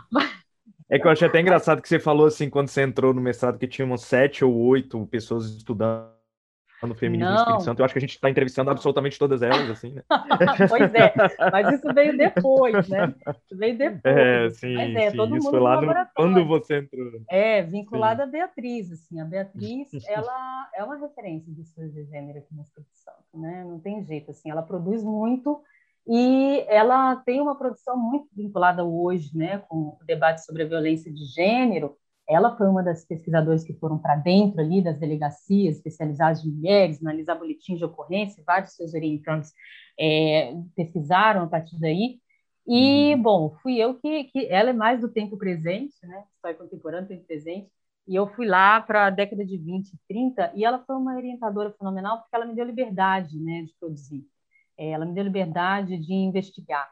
[0.89, 0.95] É.
[0.95, 3.57] é que eu achei até engraçado que você falou assim, quando você entrou no mestrado,
[3.57, 6.20] que tinha umas sete ou oito pessoas estudando
[6.87, 7.79] no Feminismo no Espírito Santo.
[7.79, 10.03] Eu acho que a gente está entrevistando absolutamente todas elas, assim, né?
[10.69, 11.13] pois é,
[11.51, 13.13] mas isso veio depois, né?
[13.27, 14.01] Isso veio depois.
[14.03, 15.17] É, sim, mas é, sim.
[15.17, 17.11] todo isso mundo foi lá no, quando você entrou.
[17.29, 19.19] É, vinculada à Beatriz, assim.
[19.19, 23.63] A Beatriz, ela é uma referência de estudos de gênero aqui no Espírito Santo, né?
[23.63, 24.49] Não tem jeito, assim.
[24.49, 25.61] Ela produz muito
[26.07, 31.11] e ela tem uma produção muito vinculada hoje, né, com o debate sobre a violência
[31.11, 31.95] de gênero,
[32.31, 37.01] ela foi uma das pesquisadoras que foram para dentro ali das delegacias especializadas de mulheres,
[37.01, 39.51] analisar boletins de ocorrência, vários seus orientantes
[39.99, 42.21] é, pesquisaram a partir daí.
[42.65, 43.21] E, uhum.
[43.21, 44.47] bom, fui eu que, que.
[44.47, 46.23] Ela é mais do tempo presente, né?
[46.35, 47.69] História contemporânea, tempo presente.
[48.07, 51.71] E eu fui lá para a década de 20, 30, e ela foi uma orientadora
[51.77, 54.25] fenomenal porque ela me deu liberdade né, de produzir.
[54.77, 56.89] É, ela me deu liberdade de investigar.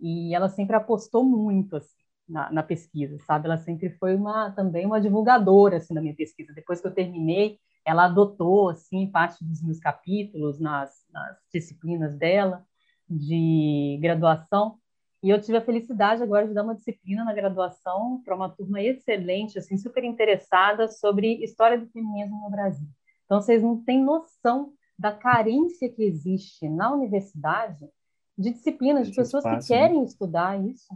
[0.00, 3.46] E ela sempre apostou muito, assim na, na, pesquisa, sabe?
[3.46, 6.52] Ela sempre foi uma também uma divulgadora assim da minha pesquisa.
[6.52, 12.64] Depois que eu terminei, ela adotou assim parte dos meus capítulos nas, nas disciplinas dela
[13.08, 14.78] de graduação.
[15.22, 18.80] E eu tive a felicidade agora de dar uma disciplina na graduação para uma turma
[18.80, 22.86] excelente, assim, super interessada sobre história do feminismo no Brasil.
[23.24, 27.88] Então, vocês não têm noção da carência que existe na universidade
[28.36, 29.80] de disciplinas, de pessoas espaço, que né?
[29.80, 30.04] querem né?
[30.04, 30.88] estudar isso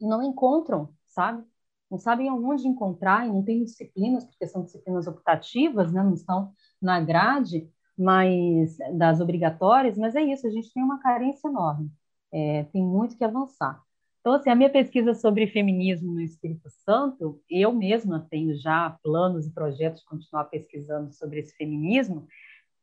[0.00, 1.44] não encontram, sabe?
[1.90, 6.02] Não sabem aonde encontrar e não tem disciplinas, porque são disciplinas optativas, né?
[6.02, 11.48] não estão na grade mas das obrigatórias, mas é isso, a gente tem uma carência
[11.48, 11.90] enorme,
[12.30, 13.82] é, tem muito que avançar.
[14.20, 19.46] Então, assim, a minha pesquisa sobre feminismo no Espírito Santo, eu mesma tenho já planos
[19.46, 22.26] e projetos de continuar pesquisando sobre esse feminismo,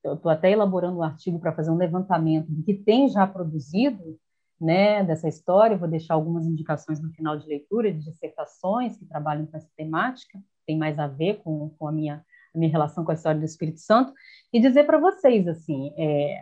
[0.04, 4.18] eu estou até elaborando um artigo para fazer um levantamento do que tem já produzido
[4.64, 5.78] né, dessa história.
[5.78, 10.42] vou deixar algumas indicações no final de leitura de dissertações que trabalham com essa temática,
[10.66, 12.24] tem mais a ver com, com a, minha,
[12.56, 14.14] a minha relação com a história do Espírito Santo,
[14.54, 16.42] e dizer para vocês, assim, é,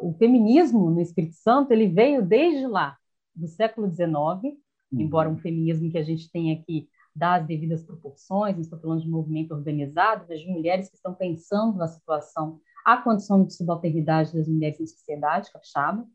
[0.00, 2.96] o feminismo no Espírito Santo, ele veio desde lá,
[3.36, 4.50] do século XIX, uhum.
[4.92, 9.10] embora um feminismo que a gente tem aqui das devidas proporções, não estou falando de
[9.10, 14.48] movimento organizado, mas de mulheres que estão pensando na situação, a condição de subalternidade das
[14.48, 16.06] mulheres na sociedade capixaba,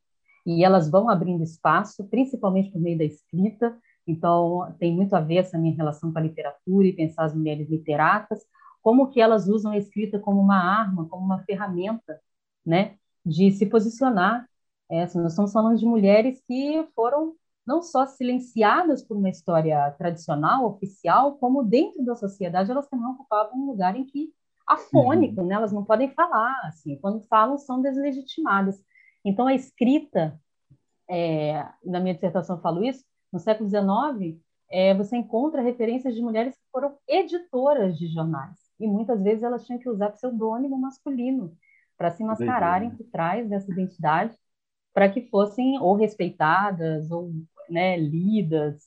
[0.46, 3.78] e elas vão abrindo espaço, principalmente por meio da escrita.
[4.06, 7.70] Então, tem muito a ver essa minha relação com a literatura e pensar as mulheres
[7.70, 8.44] literatas,
[8.82, 12.20] como que elas usam a escrita como uma arma, como uma ferramenta,
[12.66, 14.48] né, de se posicionar.
[14.90, 20.66] É, nós estamos falando de mulheres que foram não só silenciadas por uma história tradicional,
[20.66, 24.34] oficial, como dentro da sociedade elas também ocupavam um lugar em que
[24.68, 25.48] afônico, uhum.
[25.48, 25.56] né?
[25.56, 28.84] Elas não podem falar, assim, quando falam são deslegitimadas.
[29.24, 30.40] Então, a escrita,
[31.10, 36.22] é, na minha dissertação eu falo isso, no século XIX, é, você encontra referências de
[36.22, 38.58] mulheres que foram editoras de jornais.
[38.80, 41.56] E muitas vezes elas tinham que usar pseudônimo masculino
[41.98, 44.36] para se mascararem por trás dessa identidade,
[44.94, 47.32] para que fossem ou respeitadas ou
[47.70, 48.84] né, lidas.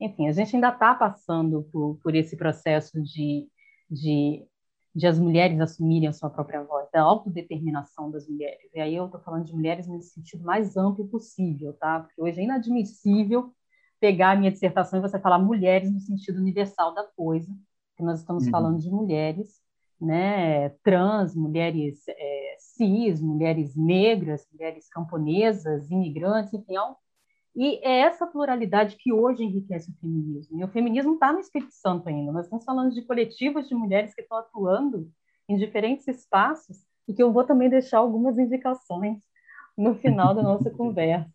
[0.00, 3.48] Enfim, a gente ainda está passando por, por esse processo de,
[3.90, 4.46] de
[4.94, 8.70] de as mulheres assumirem a sua própria voz, da autodeterminação das mulheres.
[8.72, 12.00] E aí eu estou falando de mulheres nesse sentido mais amplo possível, tá?
[12.00, 13.52] Porque hoje é inadmissível
[13.98, 17.50] pegar a minha dissertação e você falar mulheres no sentido universal da coisa,
[17.96, 18.50] que nós estamos uhum.
[18.50, 19.60] falando de mulheres,
[20.00, 26.76] né, trans, mulheres é, cis, mulheres negras, mulheres camponesas, imigrantes, enfim,
[27.56, 30.58] e é essa pluralidade que hoje enriquece o feminismo.
[30.58, 32.32] E o feminismo está no Espírito Santo ainda.
[32.32, 35.08] Nós estamos falando de coletivos de mulheres que estão atuando
[35.48, 39.18] em diferentes espaços e que eu vou também deixar algumas indicações
[39.76, 41.30] no final da nossa conversa.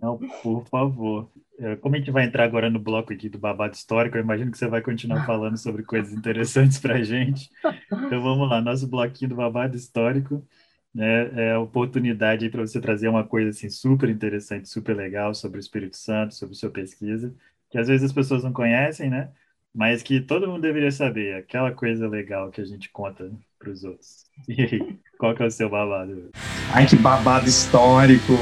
[0.00, 1.28] Não, por favor.
[1.58, 4.50] É, como a gente vai entrar agora no bloco aqui do babado histórico, eu imagino
[4.50, 7.50] que você vai continuar falando sobre coisas interessantes para a gente.
[7.90, 10.46] Então vamos lá, nosso bloquinho do babado histórico.
[10.94, 11.48] Né?
[11.48, 15.60] É a oportunidade para você trazer uma coisa assim super interessante, super legal sobre o
[15.60, 17.34] Espírito Santo, sobre sua pesquisa,
[17.70, 19.30] que às vezes as pessoas não conhecem, né?
[19.74, 23.84] Mas que todo mundo deveria saber, aquela coisa legal que a gente conta para os
[23.84, 24.22] outros.
[24.48, 26.30] E aí, qual que é o seu babado?
[26.72, 28.32] Ai, que babado histórico!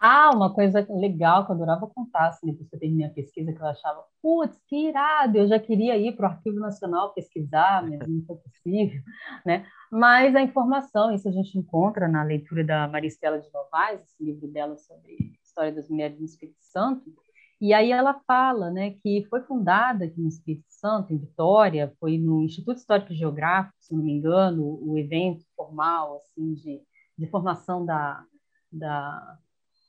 [0.00, 3.52] Ah, uma coisa legal que eu adorava contar, assim, depois que eu terminei a pesquisa,
[3.52, 7.82] que eu achava, putz, que irado, eu já queria ir para o Arquivo Nacional pesquisar,
[7.88, 9.02] mas não foi possível,
[9.44, 9.66] né?
[9.90, 14.46] Mas a informação, isso a gente encontra na leitura da Maristela de Novaes, esse livro
[14.46, 17.12] dela sobre história das mulheres no Espírito Santo,
[17.60, 22.16] e aí ela fala, né, que foi fundada aqui no Espírito Santo, em Vitória, foi
[22.16, 26.80] no Instituto Histórico e Geográfico, se não me engano, o evento formal, assim, de,
[27.18, 28.24] de formação da,
[28.70, 29.38] da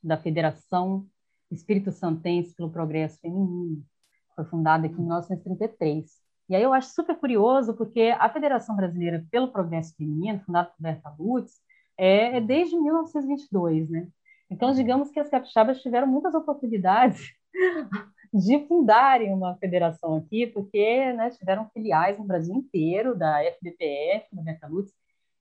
[0.02, 1.06] da Federação
[1.50, 3.82] Espírito Santense pelo Progresso Feminino.
[4.34, 6.10] Foi fundada aqui em 1933.
[6.48, 10.82] E aí eu acho super curioso, porque a Federação Brasileira pelo Progresso Feminino, fundada por
[10.82, 11.60] Berta Lutz,
[11.96, 14.08] é, é desde 1922, né?
[14.50, 17.20] Então, digamos que as capixabas tiveram muitas oportunidades
[18.34, 24.42] de fundarem uma federação aqui, porque né, tiveram filiais no Brasil inteiro, da FBPF, da
[24.42, 24.92] Berta Lutz,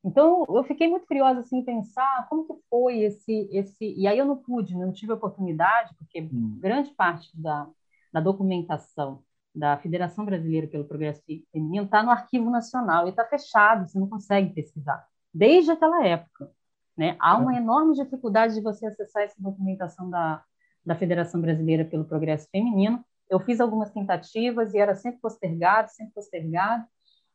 [0.04, 3.94] então, eu fiquei muito curiosa assim, pensar como que foi esse, esse...
[3.98, 6.58] E aí eu não pude, não tive oportunidade, porque hum.
[6.60, 7.68] grande parte da,
[8.14, 13.88] da documentação da Federação Brasileira pelo Progresso Feminino está no Arquivo Nacional e está fechado,
[13.88, 16.50] você não consegue pesquisar, desde aquela época.
[16.96, 17.16] Né?
[17.20, 17.58] Há uma é.
[17.58, 20.44] enorme dificuldade de você acessar essa documentação da,
[20.86, 23.04] da Federação Brasileira pelo Progresso Feminino.
[23.30, 26.86] Eu fiz algumas tentativas e era sempre postergado, sempre postergado.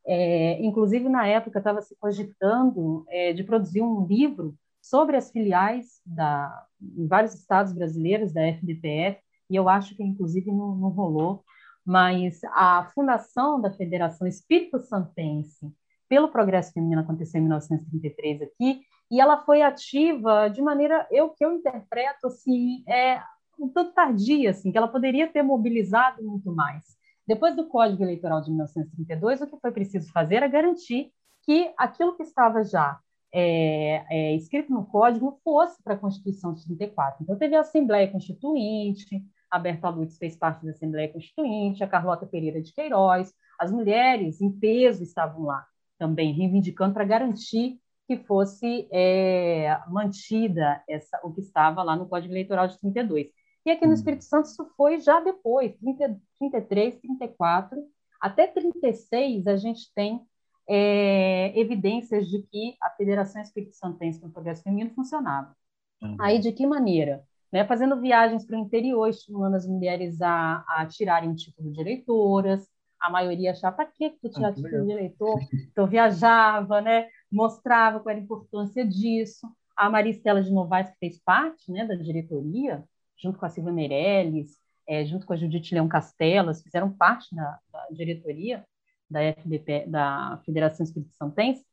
[0.06, 6.00] É, inclusive, na época, estava se cogitando é, de produzir um livro sobre as filiais
[6.04, 11.42] da, em vários estados brasileiros da FDPF, e eu acho que, inclusive, não, não rolou,
[11.84, 15.72] mas a fundação da Federação Espírito Santense
[16.08, 21.44] pelo Progresso Feminino aconteceu em 1933 aqui, e ela foi ativa de maneira, eu que
[21.44, 23.22] eu interpreto, assim, é,
[23.58, 26.84] um tanto tardia, assim, que ela poderia ter mobilizado muito mais.
[27.26, 31.10] Depois do Código Eleitoral de 1932, o que foi preciso fazer era garantir
[31.42, 32.98] que aquilo que estava já
[33.32, 37.22] é, é, escrito no Código fosse para a Constituição de 34.
[37.22, 42.26] Então, teve a Assembleia Constituinte, a Berta Lutz fez parte da Assembleia Constituinte, a Carlota
[42.26, 45.66] Pereira de Queiroz, as mulheres em peso estavam lá
[45.98, 52.32] também, reivindicando para garantir que fosse é, mantida essa, o que estava lá no Código
[52.32, 53.28] Eleitoral de 32.
[53.64, 53.94] E aqui no hum.
[53.94, 57.82] Espírito Santo isso foi já depois, 30, 33, 34,
[58.20, 60.20] até 36 a gente tem
[60.68, 65.54] é, evidências de que a Federação Espírito Santense para o Progresso Feminino funcionava.
[66.02, 66.16] Uhum.
[66.20, 67.22] Aí, de que maneira?
[67.52, 71.80] Né, fazendo viagens para o interior, estimulando as mulheres a, a tirarem o título de
[71.80, 75.38] eleitoras, a maioria achava, para que tu tirar ah, título de eleitor?
[75.70, 79.46] Então, viajava, né, mostrava qual era a importância disso.
[79.76, 82.84] A Maristela de Novaes, que fez parte né, da diretoria,
[83.16, 87.58] junto com a Silvia Meirelles, é, junto com a Judite Leão Castelas, fizeram parte da,
[87.72, 88.64] da diretoria
[89.10, 91.64] da FDP, da Federação Espírito Santense,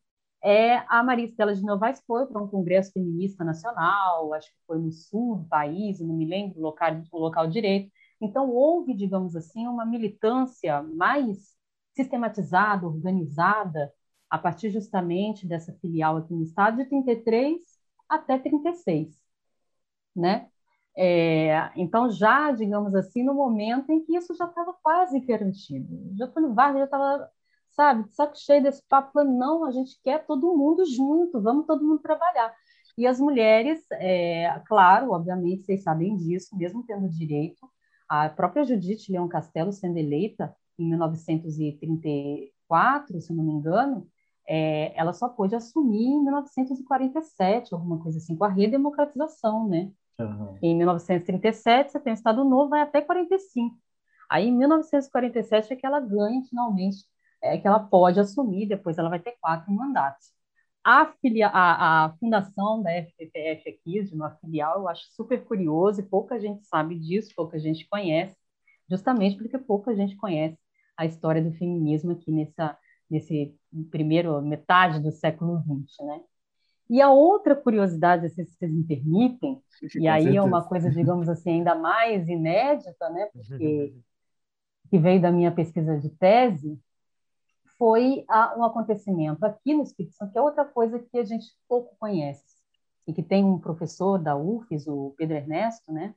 [0.43, 4.79] é, a Maria Estela de Novaes foi para um congresso feminista nacional, acho que foi
[4.79, 7.91] no sul do país, não me lembro o local, o local direito.
[8.19, 11.55] Então, houve, digamos assim, uma militância mais
[11.95, 13.93] sistematizada, organizada,
[14.29, 17.59] a partir justamente dessa filial aqui no estado, de 33
[18.09, 19.15] até 36,
[20.15, 20.49] né?
[20.97, 25.87] É, então, já, digamos assim, no momento em que isso já estava quase garantido.
[26.17, 27.29] Getúlio Vargas já estava,
[27.71, 31.83] sabe, de saco cheio desse papo, não, a gente quer todo mundo junto, vamos todo
[31.83, 32.53] mundo trabalhar.
[32.97, 37.69] E as mulheres, é, claro, obviamente, vocês sabem disso, mesmo tendo direito,
[38.07, 44.07] a própria Judite Leão Castelo sendo eleita em 1934, se não me engano,
[44.47, 49.91] é, ela só pôde assumir em 1947, alguma coisa assim, com a redemocratização, né?
[50.25, 50.57] Uhum.
[50.61, 53.75] Em 1937, você tem Estado Novo, vai até 45.
[54.29, 57.05] Aí, em 1947, é que ela ganha, finalmente,
[57.41, 60.31] é que ela pode assumir, depois ela vai ter quatro mandatos.
[60.83, 65.99] A, filia, a, a fundação da FPPF aqui, de uma filial, eu acho super curioso
[65.99, 68.35] e pouca gente sabe disso, pouca gente conhece,
[68.89, 70.57] justamente porque pouca gente conhece
[70.97, 72.77] a história do feminismo aqui nessa,
[73.09, 73.55] nesse
[73.91, 76.21] primeiro metade do século XX, né?
[76.91, 79.63] E a outra curiosidade, se vocês me permitem,
[79.95, 83.95] e aí é uma coisa, digamos assim, ainda mais inédita, né, porque
[84.91, 86.77] que veio da minha pesquisa de tese,
[87.77, 91.45] foi a, um acontecimento aqui no Espírito Santo, que é outra coisa que a gente
[91.65, 92.43] pouco conhece,
[93.07, 96.13] e que tem um professor da UFES, o Pedro Ernesto, né,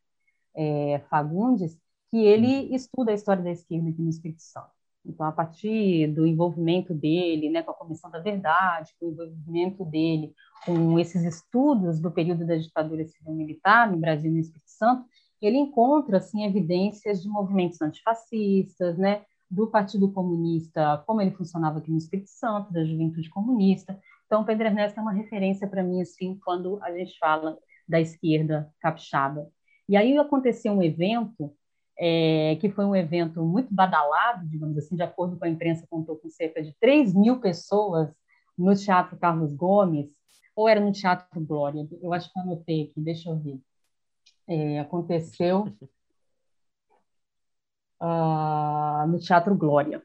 [0.57, 1.79] é, Fagundes,
[2.11, 4.74] que ele estuda a história da esquerda aqui no Espírito Santo.
[5.05, 9.85] Então, a partir do envolvimento dele né, com a Comissão da Verdade, com o envolvimento
[9.85, 10.33] dele
[10.65, 15.05] com esses estudos do período da ditadura civil-militar no Brasil e no Espírito Santo,
[15.43, 21.91] ele encontra assim evidências de movimentos antifascistas, né, do Partido Comunista, como ele funcionava aqui
[21.91, 23.99] no Espírito Santo, da Juventude Comunista.
[24.27, 28.73] Então, Pedro Ernesto é uma referência para mim assim quando a gente fala da esquerda
[28.81, 29.47] capixaba.
[29.89, 31.55] E aí aconteceu um evento
[31.99, 36.17] é, que foi um evento muito badalado, digamos assim, de acordo com a imprensa, contou
[36.17, 38.11] com cerca de 3 mil pessoas
[38.57, 40.11] no Teatro Carlos Gomes,
[40.57, 41.87] ou era no Teatro Glória?
[42.01, 43.61] Eu acho que anotei aqui, deixa eu ver.
[44.47, 45.67] É, aconteceu
[48.01, 50.03] uh, no Teatro Glória,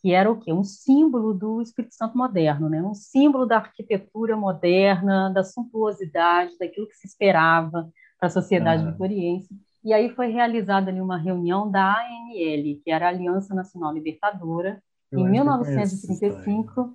[0.00, 0.52] que era o quê?
[0.52, 2.82] Um símbolo do Espírito Santo moderno, né?
[2.82, 9.48] um símbolo da arquitetura moderna, da suntuosidade, daquilo que se esperava para a sociedade vitoriense.
[9.84, 14.82] E aí foi realizada ali uma reunião da ANL, que era a Aliança Nacional Libertadora,
[15.12, 16.92] eu em 1935.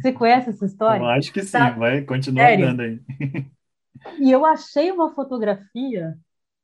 [0.00, 1.02] Você conhece essa história?
[1.02, 1.70] Eu acho que sim, tá...
[1.70, 2.66] vai continuar Sério?
[2.66, 3.00] andando aí.
[4.18, 6.14] E eu achei uma fotografia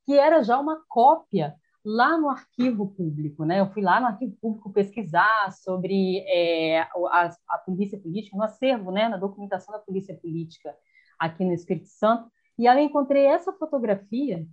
[0.04, 1.54] que era já uma cópia
[1.84, 3.60] lá no arquivo público, né?
[3.60, 8.90] Eu fui lá no arquivo público pesquisar sobre é, a, a, polícia política, no acervo,
[8.90, 10.74] né, na documentação da polícia política
[11.18, 14.44] aqui no Espírito Santo, e aí eu encontrei essa fotografia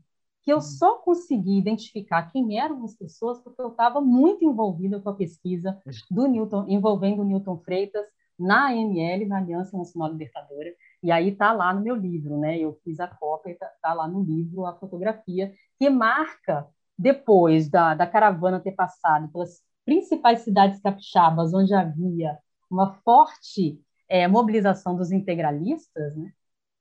[0.46, 5.10] que eu só consegui identificar quem eram as pessoas porque eu estava muito envolvida com
[5.10, 8.06] a pesquisa do Newton, envolvendo o Newton Freitas
[8.38, 10.72] na AML, na Aliança Nacional Libertadora,
[11.02, 12.60] e aí está lá no meu livro, né?
[12.60, 16.68] Eu fiz a cópia, está tá lá no livro a fotografia que marca
[16.98, 22.38] depois da, da caravana ter passado pelas principais cidades capixabas, onde havia
[22.70, 26.32] uma forte é, mobilização dos integralistas, né?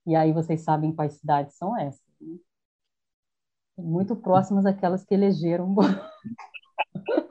[0.07, 2.04] E aí vocês sabem quais cidades são essas.
[3.77, 5.75] Muito próximas àquelas que elegeram.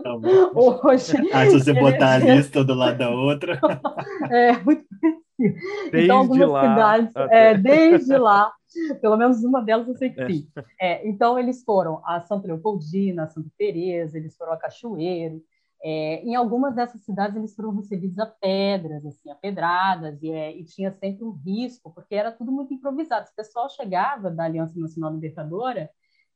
[0.03, 0.15] Tá
[0.53, 3.59] Hoje, ah, se você botar a lista do lado da outra.
[4.31, 5.93] É, muito parecido.
[5.93, 8.53] Então, algumas lá, cidades, é, desde lá,
[9.01, 10.47] pelo menos uma delas eu sei que sim.
[10.79, 15.41] É, então, eles foram a Santa Leopoldina, a Santa Teresa, eles foram a Cachoeiro.
[15.83, 20.55] É, em algumas dessas cidades, eles foram recebidos a pedras, assim, a pedradas, e, é,
[20.55, 23.27] e tinha sempre um risco, porque era tudo muito improvisado.
[23.27, 25.89] Se o pessoal chegava da Aliança Nacional Libertadora,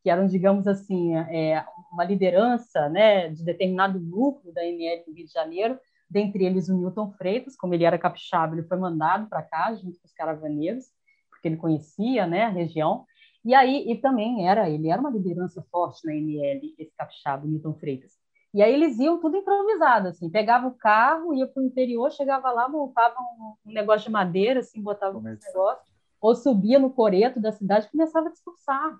[0.08, 5.26] que eram, digamos assim, é, uma liderança né, de determinado grupo da ML do Rio
[5.26, 5.78] de Janeiro,
[6.10, 9.99] dentre eles o Newton Freitas, como ele era capixaba, ele foi mandado para cá junto
[9.99, 10.86] com os caravaneiros,
[11.30, 13.03] porque ele conhecia né, a região,
[13.43, 17.49] e aí e também era, ele era uma liderança forte na ML, esse capixaba, o
[17.49, 18.14] Newton Freitas.
[18.53, 22.49] E aí eles iam tudo improvisado, assim, pegava o carro, ia para o interior, chegava
[22.49, 23.18] lá, montava
[23.66, 25.84] um, negócio de madeira, assim, botava um negócio,
[26.22, 28.97] ou subia no coreto da cidade e começava a discursar.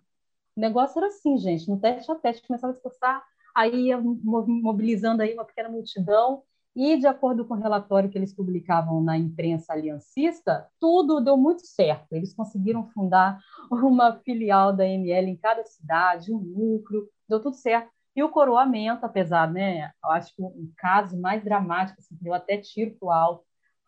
[0.58, 3.24] O negócio era assim, gente, no teste a teste, começava a discursar,
[3.56, 6.42] aí ia mobilizando aí uma pequena multidão,
[6.76, 11.66] e de acordo com o relatório que eles publicavam na imprensa aliancista, tudo deu muito
[11.66, 12.14] certo.
[12.14, 13.40] Eles conseguiram fundar
[13.72, 17.90] uma filial da ML em cada cidade, um núcleo, deu tudo certo.
[18.16, 22.58] E o coroamento, apesar, né, eu acho que o caso mais dramático, assim, deu até
[22.58, 23.44] tiro para o alto,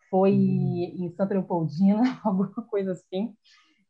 [0.08, 1.04] foi hum.
[1.04, 3.34] em Santa Leopoldina, alguma coisa assim,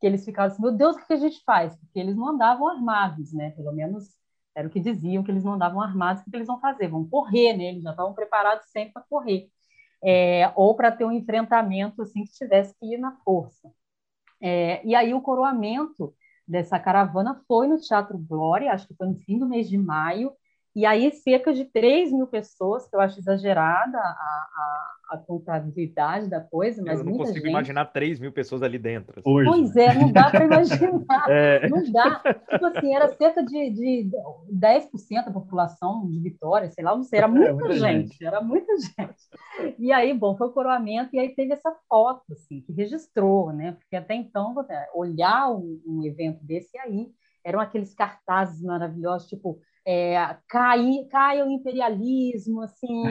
[0.01, 1.77] que eles ficavam assim, meu Deus, o que a gente faz?
[1.77, 3.51] Porque eles não andavam armados, né?
[3.51, 4.17] Pelo menos
[4.55, 6.89] era o que diziam, que eles não andavam armados, o que eles vão fazer?
[6.89, 7.65] Vão correr, né?
[7.65, 9.49] Eles já estavam preparados sempre para correr.
[10.03, 13.71] É, ou para ter um enfrentamento assim que tivesse que ir na força.
[14.41, 16.15] É, e aí o coroamento
[16.49, 20.33] dessa caravana foi no Teatro Glória, acho que foi no fim do mês de maio,
[20.75, 26.31] e aí cerca de 3 mil pessoas, que eu acho exagerada a, a, a contabilidade
[26.31, 27.49] da coisa, mas Eu não consigo gente...
[27.49, 29.19] imaginar 3 mil pessoas ali dentro.
[29.19, 29.23] Assim.
[29.23, 31.27] Pois é, não dá para imaginar.
[31.29, 31.69] é.
[31.69, 32.21] Não dá.
[32.51, 34.11] Tipo assim, era cerca de, de
[34.53, 38.25] 10% da população de Vitória, sei lá, não sei, era muita, é, muita gente, gente,
[38.25, 39.77] era muita gente.
[39.79, 43.73] E aí, bom, foi o coroamento, e aí teve essa foto, assim, que registrou, né?
[43.73, 44.55] Porque até então,
[44.95, 47.09] olhar um, um evento desse aí,
[47.45, 49.59] eram aqueles cartazes maravilhosos, tipo
[49.91, 53.03] é, cair, caia o imperialismo, assim,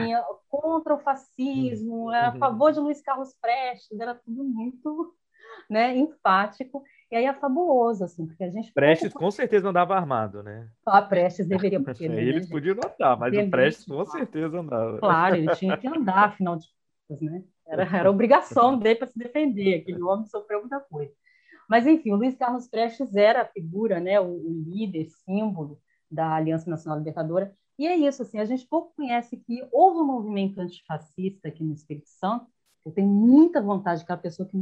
[0.48, 2.38] contra o fascismo, é, a uhum.
[2.38, 5.14] favor de Luiz Carlos Prestes, era tudo muito
[5.68, 6.82] né, enfático.
[7.12, 8.72] E aí é fabuloso, assim, porque a gente...
[8.72, 10.70] Prestes com certeza andava armado, né?
[10.86, 11.82] Ah, Prestes deveria...
[11.82, 14.98] Porque, né, Eles podiam andar, mas o Prestes com certeza andava.
[15.00, 16.66] Claro, ele tinha que andar, afinal de
[17.06, 17.44] contas, né?
[17.66, 21.12] Era, era obrigação dele para se defender, aquele homem sofreu muita coisa.
[21.68, 25.78] Mas, enfim, o Luiz Carlos Prestes era a figura, né, o, o líder, símbolo,
[26.10, 27.54] da Aliança Nacional Libertadora.
[27.78, 31.72] E é isso, assim, a gente pouco conhece que houve um movimento antifascista aqui no
[31.72, 32.46] Espírito Santo.
[32.84, 34.58] Eu tenho muita vontade, aquela pessoa que,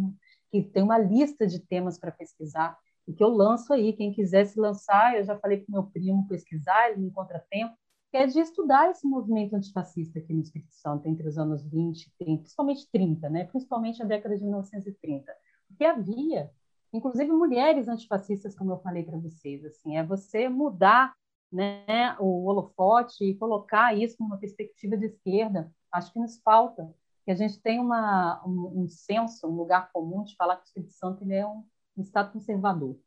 [0.51, 2.79] que tem uma lista de temas para pesquisar
[3.09, 3.93] e que eu lanço aí.
[3.93, 7.75] Quem quiser se lançar, eu já falei para meu primo pesquisar, ele não encontra tempo,
[8.11, 12.03] que é de estudar esse movimento antifascista aqui no Espírito Santo entre os anos 20
[12.03, 13.45] e 30, principalmente 30, né?
[13.45, 15.33] principalmente a década de 1930.
[15.67, 16.51] Porque havia,
[16.93, 19.65] inclusive, mulheres antifascistas, como eu falei para vocês.
[19.65, 21.15] Assim, é você mudar
[21.51, 25.73] né, o holofote e colocar isso numa perspectiva de esquerda.
[25.93, 26.95] Acho que nos falta,
[27.25, 30.65] que a gente tem uma, um, um senso, um lugar comum de falar que o
[30.65, 31.65] Espírito Santo ele é um,
[31.97, 32.99] um Estado conservador.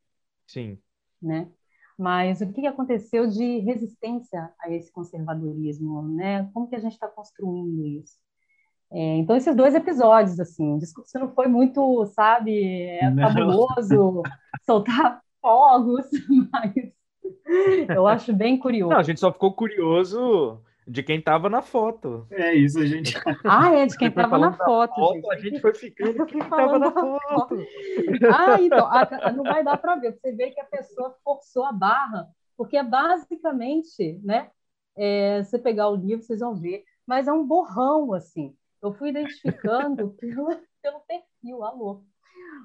[0.47, 0.79] Sim.
[1.21, 1.49] Né?
[1.97, 6.49] Mas o que aconteceu de resistência a esse conservadorismo, né?
[6.53, 8.17] Como que a gente está construindo isso?
[8.91, 14.23] É, então esses dois episódios, assim, desculpa se não foi muito, sabe, é, fabuloso
[14.65, 16.05] soltar fogos,
[16.51, 16.73] mas
[17.89, 18.93] eu acho bem curioso.
[18.93, 22.27] Não, a gente só ficou curioso de quem estava na foto.
[22.31, 23.13] É isso, a gente.
[23.45, 24.93] Ah, é, de quem estava na foto.
[24.95, 25.29] foto gente.
[25.31, 27.19] A gente foi ficando quem estava na foto.
[27.29, 27.55] foto.
[28.33, 30.13] Ah, então, a, não vai dar para ver.
[30.13, 32.27] Você vê que a pessoa forçou a barra,
[32.57, 34.49] porque é basicamente, né?
[34.95, 38.55] É, você pegar o livro, vocês vão ver, mas é um borrão, assim.
[38.81, 40.49] Eu fui identificando pelo,
[40.81, 42.03] pelo perfil, alô.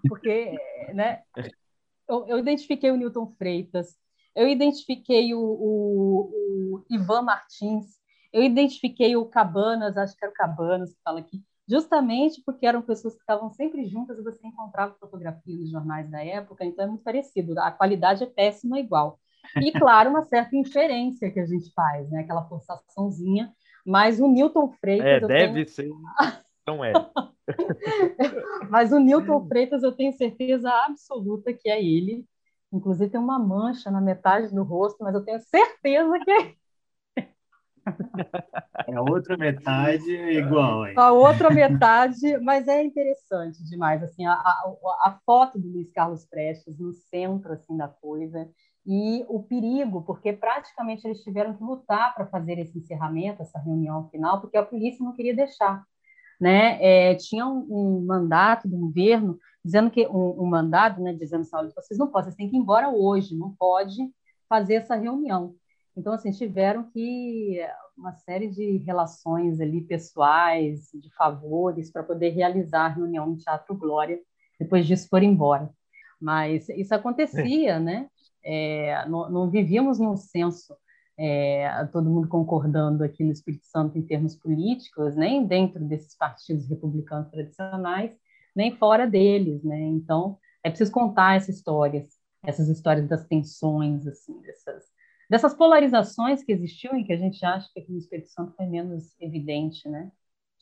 [0.09, 0.57] Porque,
[0.95, 1.23] né?
[2.09, 3.97] Eu, eu identifiquei o Newton Freitas,
[4.37, 7.87] eu identifiquei o, o, o Ivan Martins,
[8.33, 12.83] eu identifiquei o Cabanas, acho que era o Cabanas que fala aqui, justamente porque eram
[12.83, 16.89] pessoas que estavam sempre juntas e você encontrava fotografia nos jornais da época, então é
[16.89, 17.59] muito parecido.
[17.59, 19.19] A qualidade é péssima igual.
[19.57, 22.21] E, claro, uma certa inferência que a gente faz, né?
[22.21, 23.53] aquela forçaçãozinha.
[23.85, 25.07] Mas o Newton Freitas.
[25.07, 25.69] É, deve tenho...
[25.69, 25.89] ser.
[26.67, 26.93] Não é.
[28.69, 32.25] Mas o Newton Freitas, eu tenho certeza absoluta que é ele.
[32.77, 36.55] Inclusive, tem uma mancha na metade do rosto, mas eu tenho certeza que é
[38.87, 40.87] é a outra metade igual.
[40.87, 40.95] Hein?
[40.97, 46.25] A outra metade, mas é interessante demais, assim, a, a, a, foto do Luiz Carlos
[46.25, 48.49] Prestes no centro, assim, da coisa,
[48.85, 54.09] e o perigo, porque praticamente eles tiveram que lutar para fazer esse encerramento, essa reunião
[54.11, 55.83] final, porque a polícia não queria deixar,
[56.41, 56.79] né?
[56.81, 61.73] É, tinha um, um, mandato do governo dizendo que um, um mandado, né, dizendo assim,
[61.75, 63.97] vocês não podem, vocês têm que ir embora hoje, não pode
[64.49, 65.57] fazer essa reunião.
[65.97, 67.59] Então, assim, tiveram que
[67.99, 73.75] uma série de relações ali pessoais, de favores, para poder realizar a reunião no Teatro
[73.75, 74.21] Glória,
[74.61, 75.69] depois disso foram embora.
[76.21, 77.81] Mas isso acontecia, é.
[77.81, 78.09] né?
[78.45, 80.77] É, não, não, vivíamos num senso,
[81.19, 86.69] é, todo mundo concordando aqui no Espírito Santo em termos políticos, nem dentro desses partidos
[86.69, 88.13] republicanos tradicionais,
[88.57, 89.79] nem fora deles, né?
[89.81, 92.09] Então, é preciso contar essas histórias,
[92.45, 94.85] essas histórias das tensões, assim, dessas
[95.29, 98.67] dessas polarizações que existiam e que a gente acha que aqui no Espírito Santo foi
[98.67, 100.11] menos evidente, né?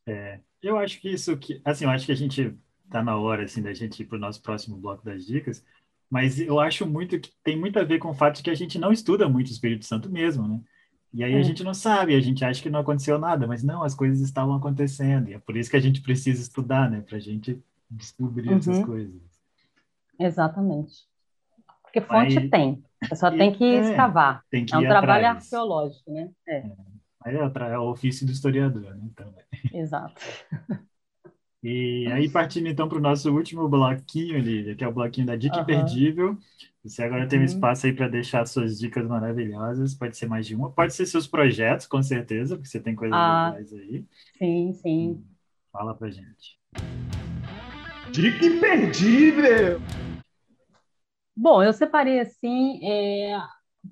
[0.06, 3.44] É, eu acho que isso que, assim, eu acho que a gente está na hora
[3.44, 5.64] assim da gente ir para o nosso próximo bloco das dicas,
[6.10, 8.54] mas eu acho muito que tem muito a ver com o fato de que a
[8.54, 10.60] gente não estuda muito o Espírito Santo mesmo, né?
[11.12, 13.84] E aí a gente não sabe, a gente acha que não aconteceu nada, mas não,
[13.84, 17.18] as coisas estavam acontecendo, e é por isso que a gente precisa estudar, né, para
[17.18, 17.62] a gente
[17.96, 18.58] descobrir uhum.
[18.58, 19.22] essas coisas.
[20.18, 21.06] Exatamente.
[21.82, 24.44] Porque fonte Aí, tem, você só tem que é, escavar.
[24.50, 25.44] Tem que é um trabalho atrás.
[25.44, 26.30] arqueológico, né?
[26.46, 26.56] É.
[26.58, 26.72] é.
[27.26, 29.08] É, é o ofício do historiador, né?
[29.16, 29.44] Também.
[29.72, 30.20] Exato.
[31.66, 35.34] E aí, partindo então para o nosso último bloquinho, Lívia, que é o bloquinho da
[35.34, 35.62] Dica uhum.
[35.62, 36.38] Imperdível.
[36.84, 37.46] Você agora tem um uhum.
[37.46, 39.94] espaço aí para deixar suas dicas maravilhosas.
[39.94, 43.16] Pode ser mais de uma, pode ser seus projetos, com certeza, porque você tem coisas
[43.16, 44.04] ah, legais aí.
[44.36, 45.08] Sim, sim.
[45.12, 45.24] Hum,
[45.72, 46.58] fala para gente.
[48.14, 49.80] Dica Imperdível!
[51.36, 53.36] Bom, eu separei assim é,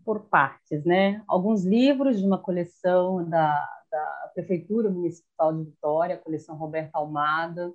[0.04, 1.20] por partes, né?
[1.26, 7.74] Alguns livros de uma coleção da, da Prefeitura Municipal de Vitória, a coleção Roberta Almada,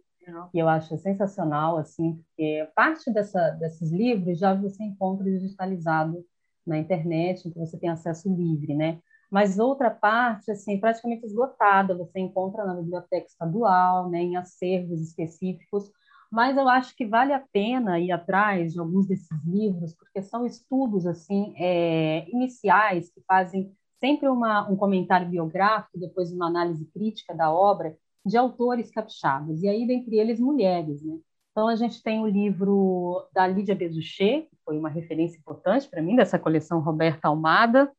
[0.50, 6.24] que eu acho sensacional, assim, porque parte dessa, desses livros já você encontra digitalizado
[6.66, 9.02] na internet, então você tem acesso livre, né?
[9.30, 15.92] Mas outra parte, assim, praticamente esgotada, você encontra na biblioteca estadual, né, em acervos específicos,
[16.32, 20.46] mas eu acho que vale a pena ir atrás de alguns desses livros, porque são
[20.46, 27.34] estudos assim é, iniciais que fazem sempre uma, um comentário biográfico, depois uma análise crítica
[27.34, 31.02] da obra de autores capixabas, e aí dentre eles mulheres.
[31.02, 31.18] Né?
[31.52, 36.02] Então a gente tem o livro da Lídia Bezuchet, que foi uma referência importante para
[36.02, 37.92] mim, dessa coleção Roberta Almada,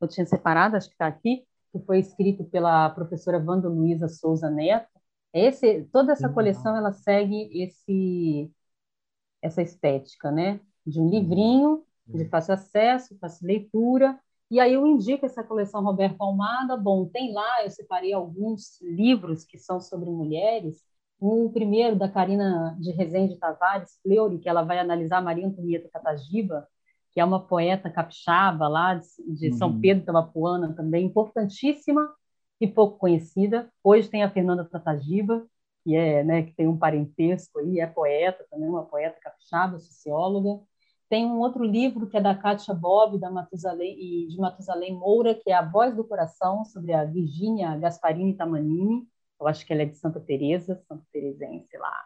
[0.00, 4.50] eu tinha separado, acho que está aqui, que foi escrito pela professora Wanda Luiza Souza
[4.50, 4.91] Neto,
[5.32, 8.50] esse, toda essa coleção ela segue esse
[9.40, 10.60] essa estética, né?
[10.86, 14.18] De um livrinho de fácil acesso, fácil leitura.
[14.50, 16.76] E aí eu indico essa coleção Roberto Almada.
[16.76, 20.84] Bom, tem lá, eu separei alguns livros que são sobre mulheres.
[21.18, 26.68] O primeiro, da Karina de Rezende Tavares, Fleury, que ela vai analisar Maria Antonieta Catagiba,
[27.12, 29.56] que é uma poeta capixaba lá de, de uhum.
[29.56, 32.12] São Pedro da Lapuana também, importantíssima
[32.62, 33.68] e pouco conhecida.
[33.82, 35.44] Hoje tem a Fernanda Tatagiba,
[35.82, 40.60] que é, né, que tem um parentesco aí, é poeta também, uma poeta capixaba, socióloga.
[41.08, 45.34] Tem um outro livro que é da Kátia Bob da Matusalém, e de Matusalém Moura,
[45.34, 49.08] que é A Voz do Coração, sobre a Virgínia Gasparini Tamanini.
[49.40, 51.96] Eu acho que ela é de Santa Teresa, Santa Teresense lá.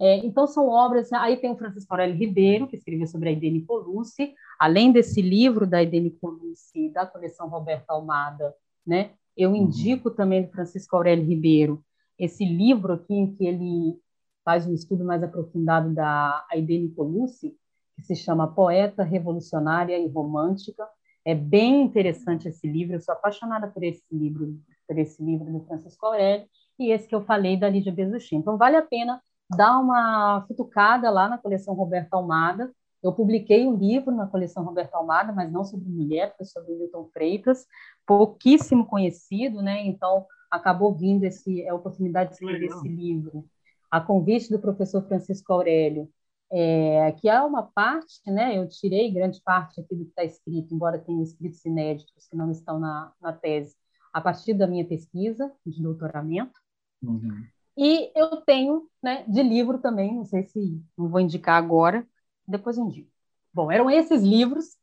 [0.00, 1.12] É, então, são obras.
[1.12, 5.66] Aí tem o Francisco Aurélio Ribeiro, que escreveu sobre a Idene Colucci, além desse livro
[5.66, 8.54] da Idene Colucci, da coleção Roberto Almada,
[8.86, 9.10] né?
[9.36, 9.56] Eu uhum.
[9.56, 11.84] indico também do Francisco Aurélio Ribeiro
[12.18, 14.00] esse livro aqui, em que ele
[14.44, 17.54] faz um estudo mais aprofundado da Idene Colucci,
[17.94, 20.86] que se chama Poeta Revolucionária e Romântica.
[21.24, 25.64] É bem interessante esse livro, eu sou apaixonada por esse livro, por esse livro do
[25.66, 26.46] Francisco Aurélio,
[26.78, 28.36] e esse que eu falei da Lídia Bezuchin.
[28.36, 32.72] Então, vale a pena dá uma futucada lá na coleção Roberto Almada.
[33.02, 37.08] Eu publiquei um livro na coleção Roberto Almada, mas não sobre mulher, foi sobre Milton
[37.12, 37.66] Freitas,
[38.06, 39.84] pouquíssimo conhecido, né?
[39.86, 43.44] Então acabou vindo esse é a oportunidade de escrever esse livro,
[43.90, 46.08] a convite do professor Francisco Aurélio,
[46.50, 48.56] é, que é uma parte, né?
[48.56, 52.50] Eu tirei grande parte aqui do que está escrito, embora tenha escritos inéditos que não
[52.50, 53.76] estão na, na tese,
[54.12, 56.58] a partir da minha pesquisa de doutoramento.
[57.02, 57.44] Uhum.
[57.76, 62.06] E eu tenho né, de livro também, não sei se não vou indicar agora,
[62.46, 63.10] depois eu indico.
[63.52, 64.76] Bom, eram esses livros.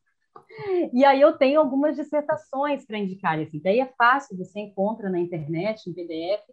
[0.92, 3.40] E aí eu tenho algumas dissertações para indicar.
[3.40, 3.60] Assim.
[3.60, 6.44] Daí é fácil, você encontra na internet, em PDF,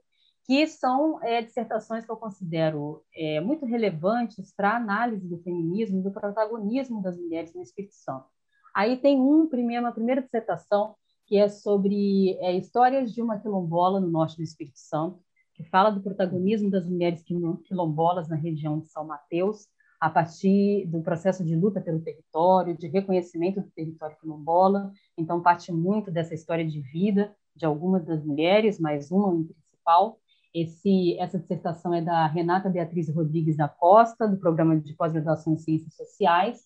[0.44, 6.02] que são é, dissertações que eu considero é, muito relevantes para a análise do feminismo
[6.02, 8.26] do protagonismo das mulheres no Espírito Santo.
[8.74, 10.94] Aí tem um, primeiro, uma primeira dissertação
[11.26, 15.20] que é sobre é, histórias de uma quilombola no norte do Espírito Santo,
[15.54, 19.68] que fala do protagonismo das mulheres quilombolas na região de São Mateus,
[20.00, 24.90] a partir do processo de luta pelo território, de reconhecimento do território quilombola.
[25.16, 30.18] Então, parte muito dessa história de vida de algumas das mulheres, mas uma em principal.
[30.54, 35.58] Esse, essa dissertação é da Renata Beatriz Rodrigues da Costa, do Programa de Pós-Graduação em
[35.58, 36.64] Ciências Sociais.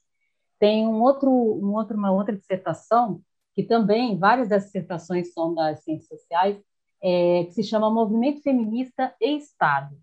[0.58, 3.20] Tem um outro, um outro, uma outra dissertação,
[3.52, 6.62] que também, várias dessas dissertações são das Ciências Sociais,
[7.02, 9.94] é, que se chama Movimento Feminista e Estado.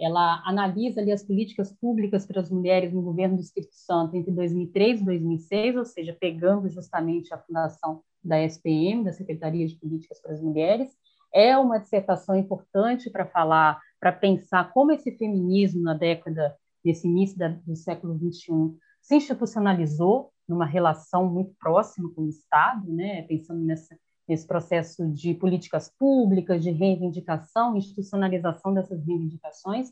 [0.00, 4.32] Ela analisa ali as políticas públicas para as mulheres no governo do Espírito Santo entre
[4.32, 10.20] 2003 e 2006, ou seja, pegando justamente a fundação da SPM, da Secretaria de Políticas
[10.20, 10.90] para as Mulheres.
[11.32, 17.38] É uma dissertação importante para falar, para pensar como esse feminismo na década, nesse início
[17.38, 23.22] da, do século XXI, se institucionalizou numa relação muito próxima com o Estado, né?
[23.22, 23.96] pensando nessa
[24.30, 29.90] nesse processo de políticas públicas, de reivindicação, institucionalização dessas reivindicações.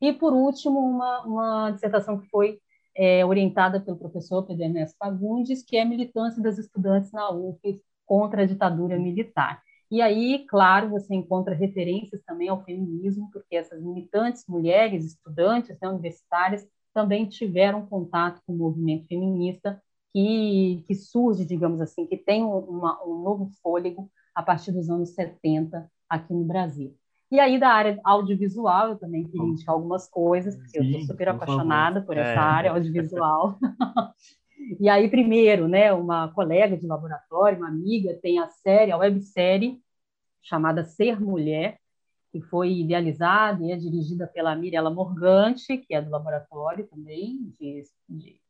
[0.00, 2.60] E, por último, uma, uma dissertação que foi
[2.96, 8.42] é, orientada pelo professor Pedro Ernesto Fagundes, que é militância das estudantes na UF contra
[8.42, 9.60] a ditadura militar.
[9.90, 15.88] E aí, claro, você encontra referências também ao feminismo, porque essas militantes, mulheres, estudantes né,
[15.88, 16.64] universitárias,
[16.94, 19.82] também tiveram contato com o movimento feminista
[20.12, 25.10] que, que surge, digamos assim, que tem uma, um novo fôlego a partir dos anos
[25.10, 26.96] 70 aqui no Brasil.
[27.30, 31.28] E aí, da área audiovisual, eu também queria indicar algumas coisas, porque eu estou super
[31.28, 32.36] apaixonada por essa é.
[32.36, 33.56] área audiovisual.
[34.80, 39.80] e aí, primeiro, né, uma colega de laboratório, uma amiga, tem a série, a websérie
[40.42, 41.78] chamada Ser Mulher,
[42.32, 47.84] que foi idealizada e é dirigida pela Mirella Morgante, que é do laboratório também, de,
[48.08, 48.40] de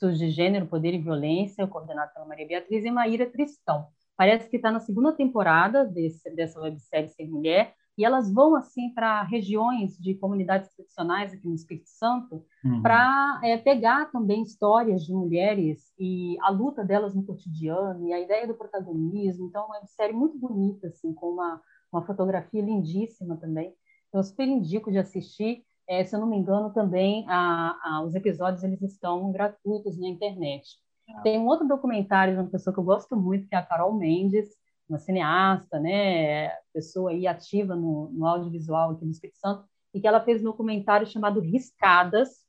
[0.00, 3.86] Estudos de Gênero, Poder e Violência, coordenado pela Maria Beatriz, e Maíra Tristão.
[4.16, 8.94] Parece que está na segunda temporada desse, dessa websérie Ser Mulher, e elas vão assim
[8.94, 12.80] para regiões de comunidades tradicionais aqui no Espírito Santo uhum.
[12.80, 18.20] para é, pegar também histórias de mulheres e a luta delas no cotidiano e a
[18.20, 19.48] ideia do protagonismo.
[19.48, 21.60] Então, é uma websérie muito bonita, assim, com uma,
[21.92, 23.74] uma fotografia lindíssima também.
[24.08, 25.62] Então, eu super indico de assistir.
[25.90, 30.06] É, se eu não me engano, também a, a, os episódios eles estão gratuitos na
[30.06, 30.78] internet.
[31.08, 31.20] Ah.
[31.22, 33.92] Tem um outro documentário de uma pessoa que eu gosto muito, que é a Carol
[33.92, 34.50] Mendes,
[34.88, 40.06] uma cineasta, né, pessoa aí ativa no, no audiovisual aqui no Espírito Santo, e que
[40.06, 42.46] ela fez um documentário chamado Riscadas,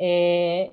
[0.00, 0.70] é,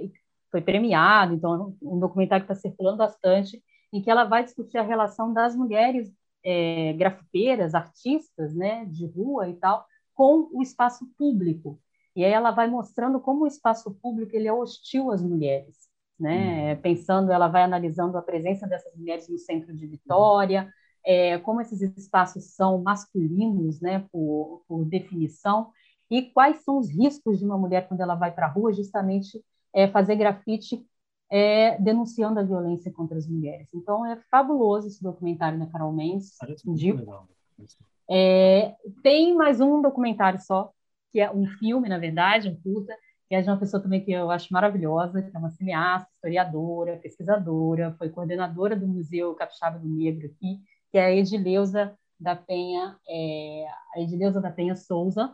[0.49, 3.61] foi premiado, então um documentário que está circulando bastante,
[3.91, 6.09] em que ela vai discutir a relação das mulheres
[6.45, 11.77] é, grafiteiras, artistas, né, de rua e tal, com o espaço público.
[12.15, 15.75] E aí ela vai mostrando como o espaço público ele é hostil às mulheres,
[16.19, 16.73] né?
[16.73, 16.81] Uhum.
[16.81, 20.71] Pensando, ela vai analisando a presença dessas mulheres no centro de Vitória,
[21.05, 25.71] é, como esses espaços são masculinos, né, por, por, definição,
[26.09, 29.43] e quais são os riscos de uma mulher quando ela vai para a rua, justamente
[29.73, 30.83] é, fazer grafite
[31.29, 33.67] é, denunciando a violência contra as mulheres.
[33.73, 36.35] Então, é fabuloso esse documentário da Carol Mendes.
[38.09, 40.71] É, tem mais um documentário só,
[41.15, 42.93] que é um filme, na verdade, um curta,
[43.29, 46.97] que é de uma pessoa também que eu acho maravilhosa, que é uma cineasta, historiadora,
[46.97, 50.59] pesquisadora, foi coordenadora do Museu Capixaba do Negro aqui,
[50.91, 55.33] que é a Edileuza da Penha, é, a Edileuza da Penha Souza,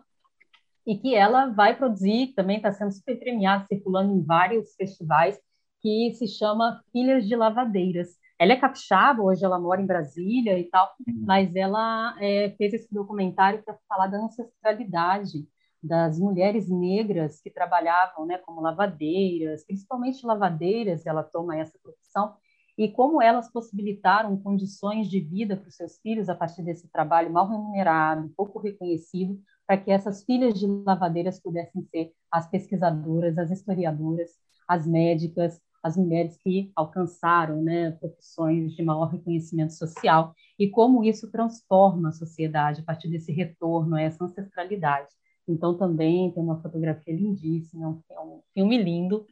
[0.85, 5.39] e que ela vai produzir, também está sendo super premiada, circulando em vários festivais,
[5.81, 8.19] que se chama Filhas de Lavadeiras.
[8.37, 11.23] Ela é capixaba, hoje ela mora em Brasília e tal, uhum.
[11.25, 15.43] mas ela é, fez esse documentário para falar da ancestralidade
[15.81, 22.35] das mulheres negras que trabalhavam né, como lavadeiras, principalmente lavadeiras, ela toma essa profissão,
[22.77, 27.31] e como elas possibilitaram condições de vida para os seus filhos a partir desse trabalho
[27.31, 33.51] mal remunerado, pouco reconhecido, para que essas filhas de lavadeiras pudessem ser as pesquisadoras, as
[33.51, 34.31] historiadoras,
[34.67, 41.31] as médicas, as mulheres que alcançaram né, profissões de maior reconhecimento social e como isso
[41.31, 45.09] transforma a sociedade a partir desse retorno a essa ancestralidade.
[45.51, 49.25] Então, também tem uma fotografia lindíssima, é um filme lindo.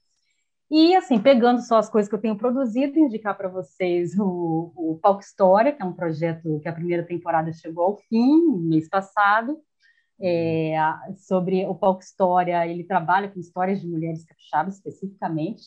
[0.72, 5.00] E, assim, pegando só as coisas que eu tenho produzido, indicar para vocês o, o
[5.02, 9.60] Palco História, que é um projeto que a primeira temporada chegou ao fim, mês passado,
[10.22, 10.76] é,
[11.18, 15.64] sobre o Palco História, ele trabalha com histórias de mulheres capixabas, especificamente,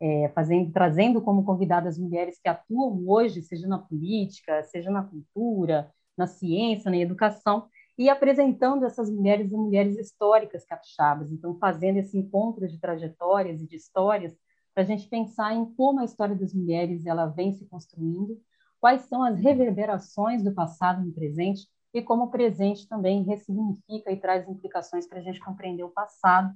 [0.00, 5.90] é, fazendo, trazendo como convidadas mulheres que atuam hoje, seja na política, seja na cultura,
[6.16, 11.30] na ciência, na educação, e apresentando essas mulheres e mulheres históricas capixabas.
[11.30, 14.36] Então, fazendo esse encontro de trajetórias e de histórias
[14.74, 18.40] para a gente pensar em como a história das mulheres ela vem se construindo,
[18.80, 24.16] quais são as reverberações do passado no presente e como o presente também ressignifica e
[24.16, 26.52] traz implicações para a gente compreender o passado.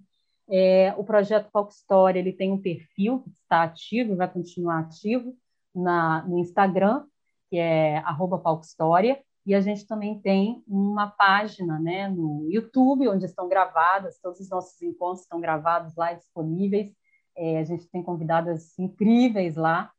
[0.51, 4.81] É, o projeto Palco História ele tem um perfil que está ativo e vai continuar
[4.81, 5.37] ativo
[5.73, 7.07] na, no Instagram,
[7.49, 13.09] que é arroba Palco História, e a gente também tem uma página né, no YouTube,
[13.09, 16.93] onde estão gravadas, todos os nossos encontros estão gravados lá, disponíveis.
[17.35, 19.91] É, a gente tem convidadas incríveis lá.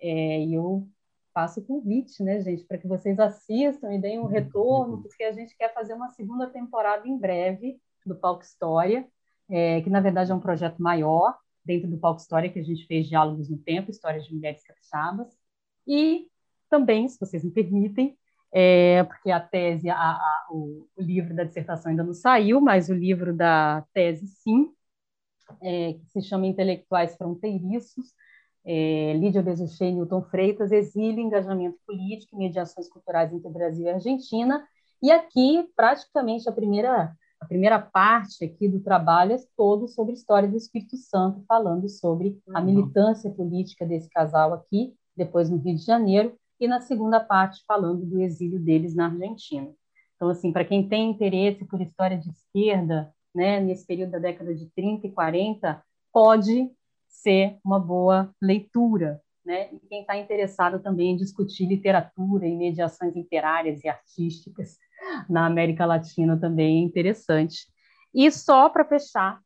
[0.00, 0.88] É, e eu
[1.32, 5.30] faço o convite, né, gente, para que vocês assistam e deem um retorno, porque a
[5.30, 9.06] gente quer fazer uma segunda temporada em breve do Palco História,
[9.48, 12.84] é, que na verdade é um projeto maior dentro do Palco História, que a gente
[12.88, 15.28] fez Diálogos no Tempo, Histórias de Mulheres Capixabas.
[15.86, 16.26] E
[16.68, 18.18] também, se vocês me permitem,
[18.58, 22.94] é, porque a tese, a, a, o, livro da dissertação ainda não saiu, mas o
[22.94, 24.70] livro da tese sim,
[25.60, 28.14] é, que se chama Intelectuais Fronteiriços,
[28.64, 33.90] é, Lídia Bezuchei e Newton Freitas, Exílio, Engajamento Político e Mediações Culturais entre Brasil e
[33.90, 34.66] Argentina,
[35.02, 40.48] e aqui, praticamente, a primeira, a primeira parte aqui do trabalho é todo sobre história
[40.48, 42.64] do Espírito Santo, falando sobre a uhum.
[42.64, 48.04] militância política desse casal aqui, depois no Rio de Janeiro, e na segunda parte falando
[48.04, 49.72] do exílio deles na Argentina.
[50.14, 54.54] Então, assim, para quem tem interesse por história de esquerda, né, nesse período da década
[54.54, 55.82] de 30 e 40,
[56.12, 56.70] pode
[57.06, 59.68] ser uma boa leitura, né?
[59.72, 64.78] E quem está interessado também em discutir literatura e mediações literárias e artísticas
[65.28, 67.66] na América Latina também é interessante.
[68.14, 69.40] E só para fechar,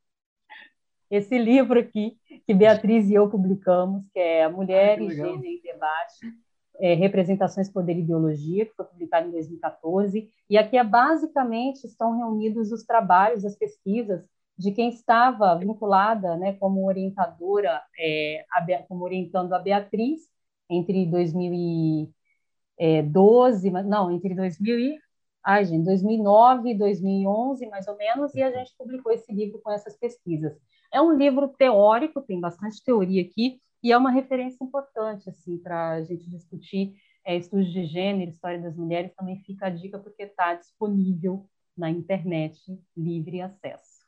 [1.11, 6.33] esse livro aqui que Beatriz e eu publicamos, que é Mulher e Gênero em Debate,
[6.81, 12.17] é, Representações, Poder e Ideologia, que foi publicado em 2014, e aqui é basicamente estão
[12.17, 14.25] reunidos os trabalhos, as pesquisas
[14.57, 20.21] de quem estava vinculada, né, como orientadora, é, a, como orientando a Beatriz
[20.69, 24.99] entre 2012, não, entre 2000 e,
[25.43, 29.71] ai, gente, 2009 e 2011, mais ou menos, e a gente publicou esse livro com
[29.71, 30.57] essas pesquisas.
[30.93, 35.93] É um livro teórico, tem bastante teoria aqui, e é uma referência importante assim para
[35.93, 39.15] a gente discutir é, estudos de gênero, história das mulheres.
[39.15, 42.61] Também fica a dica porque está disponível na internet,
[42.97, 44.01] livre acesso.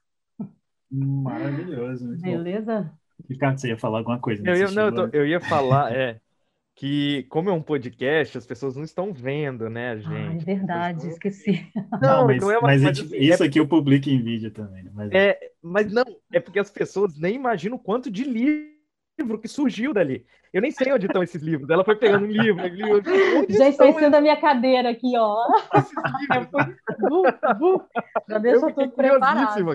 [0.91, 2.17] Maravilhoso.
[2.21, 2.83] Beleza?
[2.83, 3.27] Bom.
[3.29, 4.43] Ricardo, você ia falar alguma coisa?
[4.45, 6.21] Eu ia, não, eu, tô, eu ia falar, é,
[6.75, 10.09] que como é um podcast, as pessoas não estão vendo, né, gente?
[10.11, 11.11] Ah, é verdade, estão...
[11.11, 11.71] esqueci.
[12.03, 13.47] Não, não, mas, não é uma, mas, mas assim, isso é...
[13.47, 14.83] aqui eu publico em vídeo também.
[14.83, 14.91] Né?
[14.93, 15.13] Mas...
[15.13, 18.72] É, mas não, é porque as pessoas nem imaginam o quanto de livro
[19.19, 20.25] livro que surgiu dali.
[20.53, 21.71] Eu nem sei onde estão esses livros.
[21.71, 23.03] Ela foi pegando um livro, livro
[23.49, 25.47] Já está em cima da minha cadeira aqui, ó.
[28.29, 29.61] Já deixa tudo preparado.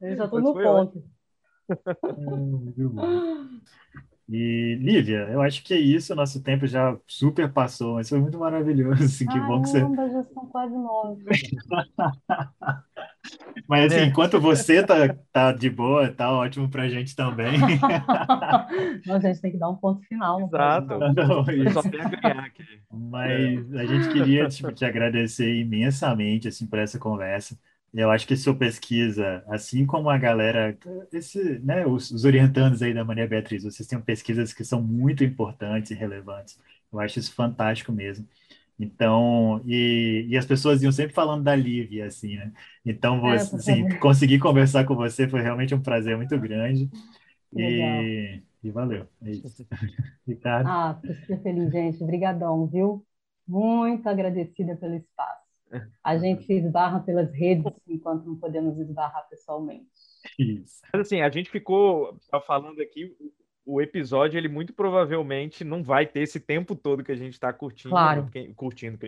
[0.00, 1.02] Eu já estou no ponto.
[4.28, 6.14] E, Lívia, eu acho que é isso.
[6.14, 9.04] Nosso tempo já super passou, mas foi muito maravilhoso.
[9.04, 9.80] Assim, que bom que você.
[9.80, 11.24] já são quase nove.
[13.68, 14.04] Mas assim, é.
[14.04, 17.58] enquanto você tá, tá de boa, tá ótimo pra gente também.
[19.04, 20.40] Não, a gente tem que dar um ponto final.
[20.42, 20.98] Exato.
[20.98, 22.62] Não, não, só tem a ganhar aqui.
[22.92, 27.58] Mas a gente queria tipo, te agradecer imensamente assim, por essa conversa.
[27.96, 30.76] Eu acho que sua pesquisa, assim como a galera,
[31.10, 35.24] esse, né, os, os orientandos aí da Maria Beatriz, vocês têm pesquisas que são muito
[35.24, 36.60] importantes e relevantes.
[36.92, 38.28] Eu acho isso fantástico mesmo.
[38.78, 42.52] Então, e, e as pessoas iam sempre falando da Lívia, assim, né?
[42.84, 46.90] Então, é, você, assim, conseguir conversar com você foi realmente um prazer muito grande.
[47.56, 49.06] E, e, valeu.
[49.22, 49.66] É isso.
[50.28, 50.68] Ricardo.
[50.68, 52.02] Ah, fiquei feliz, gente.
[52.02, 53.02] Obrigadão, viu?
[53.48, 55.35] Muito agradecida pelo espaço.
[56.02, 59.86] A gente se esbarra pelas redes enquanto não podemos esbarrar pessoalmente.
[60.38, 60.80] Isso.
[60.92, 63.14] Mas assim, a gente ficou falando aqui,
[63.64, 67.52] o episódio, ele muito provavelmente não vai ter esse tempo todo que a gente está
[67.52, 67.90] curtindo.
[67.90, 68.28] Claro.
[68.30, 68.98] Quem, curtindo,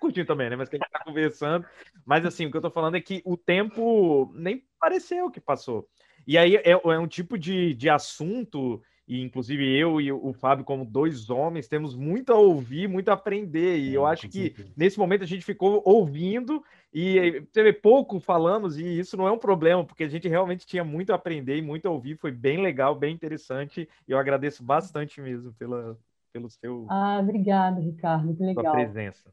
[0.00, 0.56] curtindo também, né?
[0.56, 1.66] Mas que a gente está conversando.
[2.04, 5.86] Mas assim, o que eu estou falando é que o tempo nem pareceu que passou.
[6.26, 10.64] E aí é, é um tipo de, de assunto e inclusive eu e o Fábio,
[10.64, 13.78] como dois homens, temos muito a ouvir, muito a aprender.
[13.78, 14.72] E é, eu acho que certeza.
[14.76, 19.38] nesse momento a gente ficou ouvindo e teve pouco falamos, e isso não é um
[19.38, 22.16] problema, porque a gente realmente tinha muito a aprender e muito a ouvir.
[22.16, 23.88] Foi bem legal, bem interessante.
[24.08, 25.96] E eu agradeço bastante mesmo pela,
[26.32, 26.86] pelo seu.
[26.88, 28.64] Ah, obrigada, Ricardo, que legal.
[28.64, 29.32] Sua presença.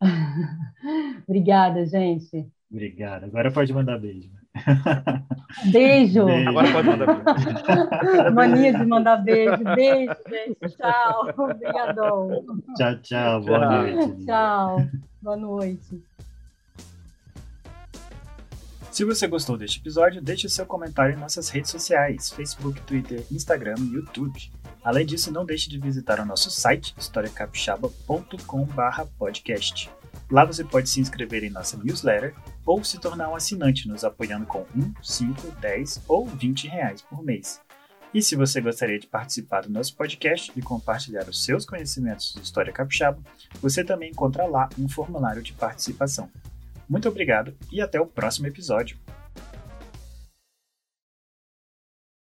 [1.26, 2.46] obrigada, gente.
[2.70, 3.24] Obrigado.
[3.24, 4.30] Agora pode mandar beijo.
[5.72, 6.26] Beijo.
[6.26, 6.48] beijo.
[6.48, 7.24] Agora pode mandar beijo.
[8.34, 9.62] Mania de mandar beijo.
[9.74, 10.76] Beijo, gente.
[10.76, 11.28] Tchau.
[11.36, 12.44] Obrigadão.
[12.76, 13.40] Tchau, tchau.
[13.42, 13.70] Boa tchau.
[13.70, 14.24] noite.
[14.24, 14.86] Tchau.
[15.20, 16.02] Boa noite.
[18.92, 23.24] Se você gostou deste episódio, deixe o seu comentário em nossas redes sociais, Facebook, Twitter,
[23.28, 24.38] Instagram e YouTube.
[24.84, 29.90] Além disso, não deixe de visitar o nosso site, historiacapixaba.com/podcast.
[30.34, 32.34] Lá você pode se inscrever em nossa newsletter
[32.66, 37.22] ou se tornar um assinante nos apoiando com 1, 5, 10 ou 20 reais por
[37.22, 37.60] mês.
[38.12, 42.42] E se você gostaria de participar do nosso podcast e compartilhar os seus conhecimentos de
[42.42, 43.22] História Capixaba,
[43.62, 46.28] você também encontra lá um formulário de participação.
[46.88, 48.98] Muito obrigado e até o próximo episódio.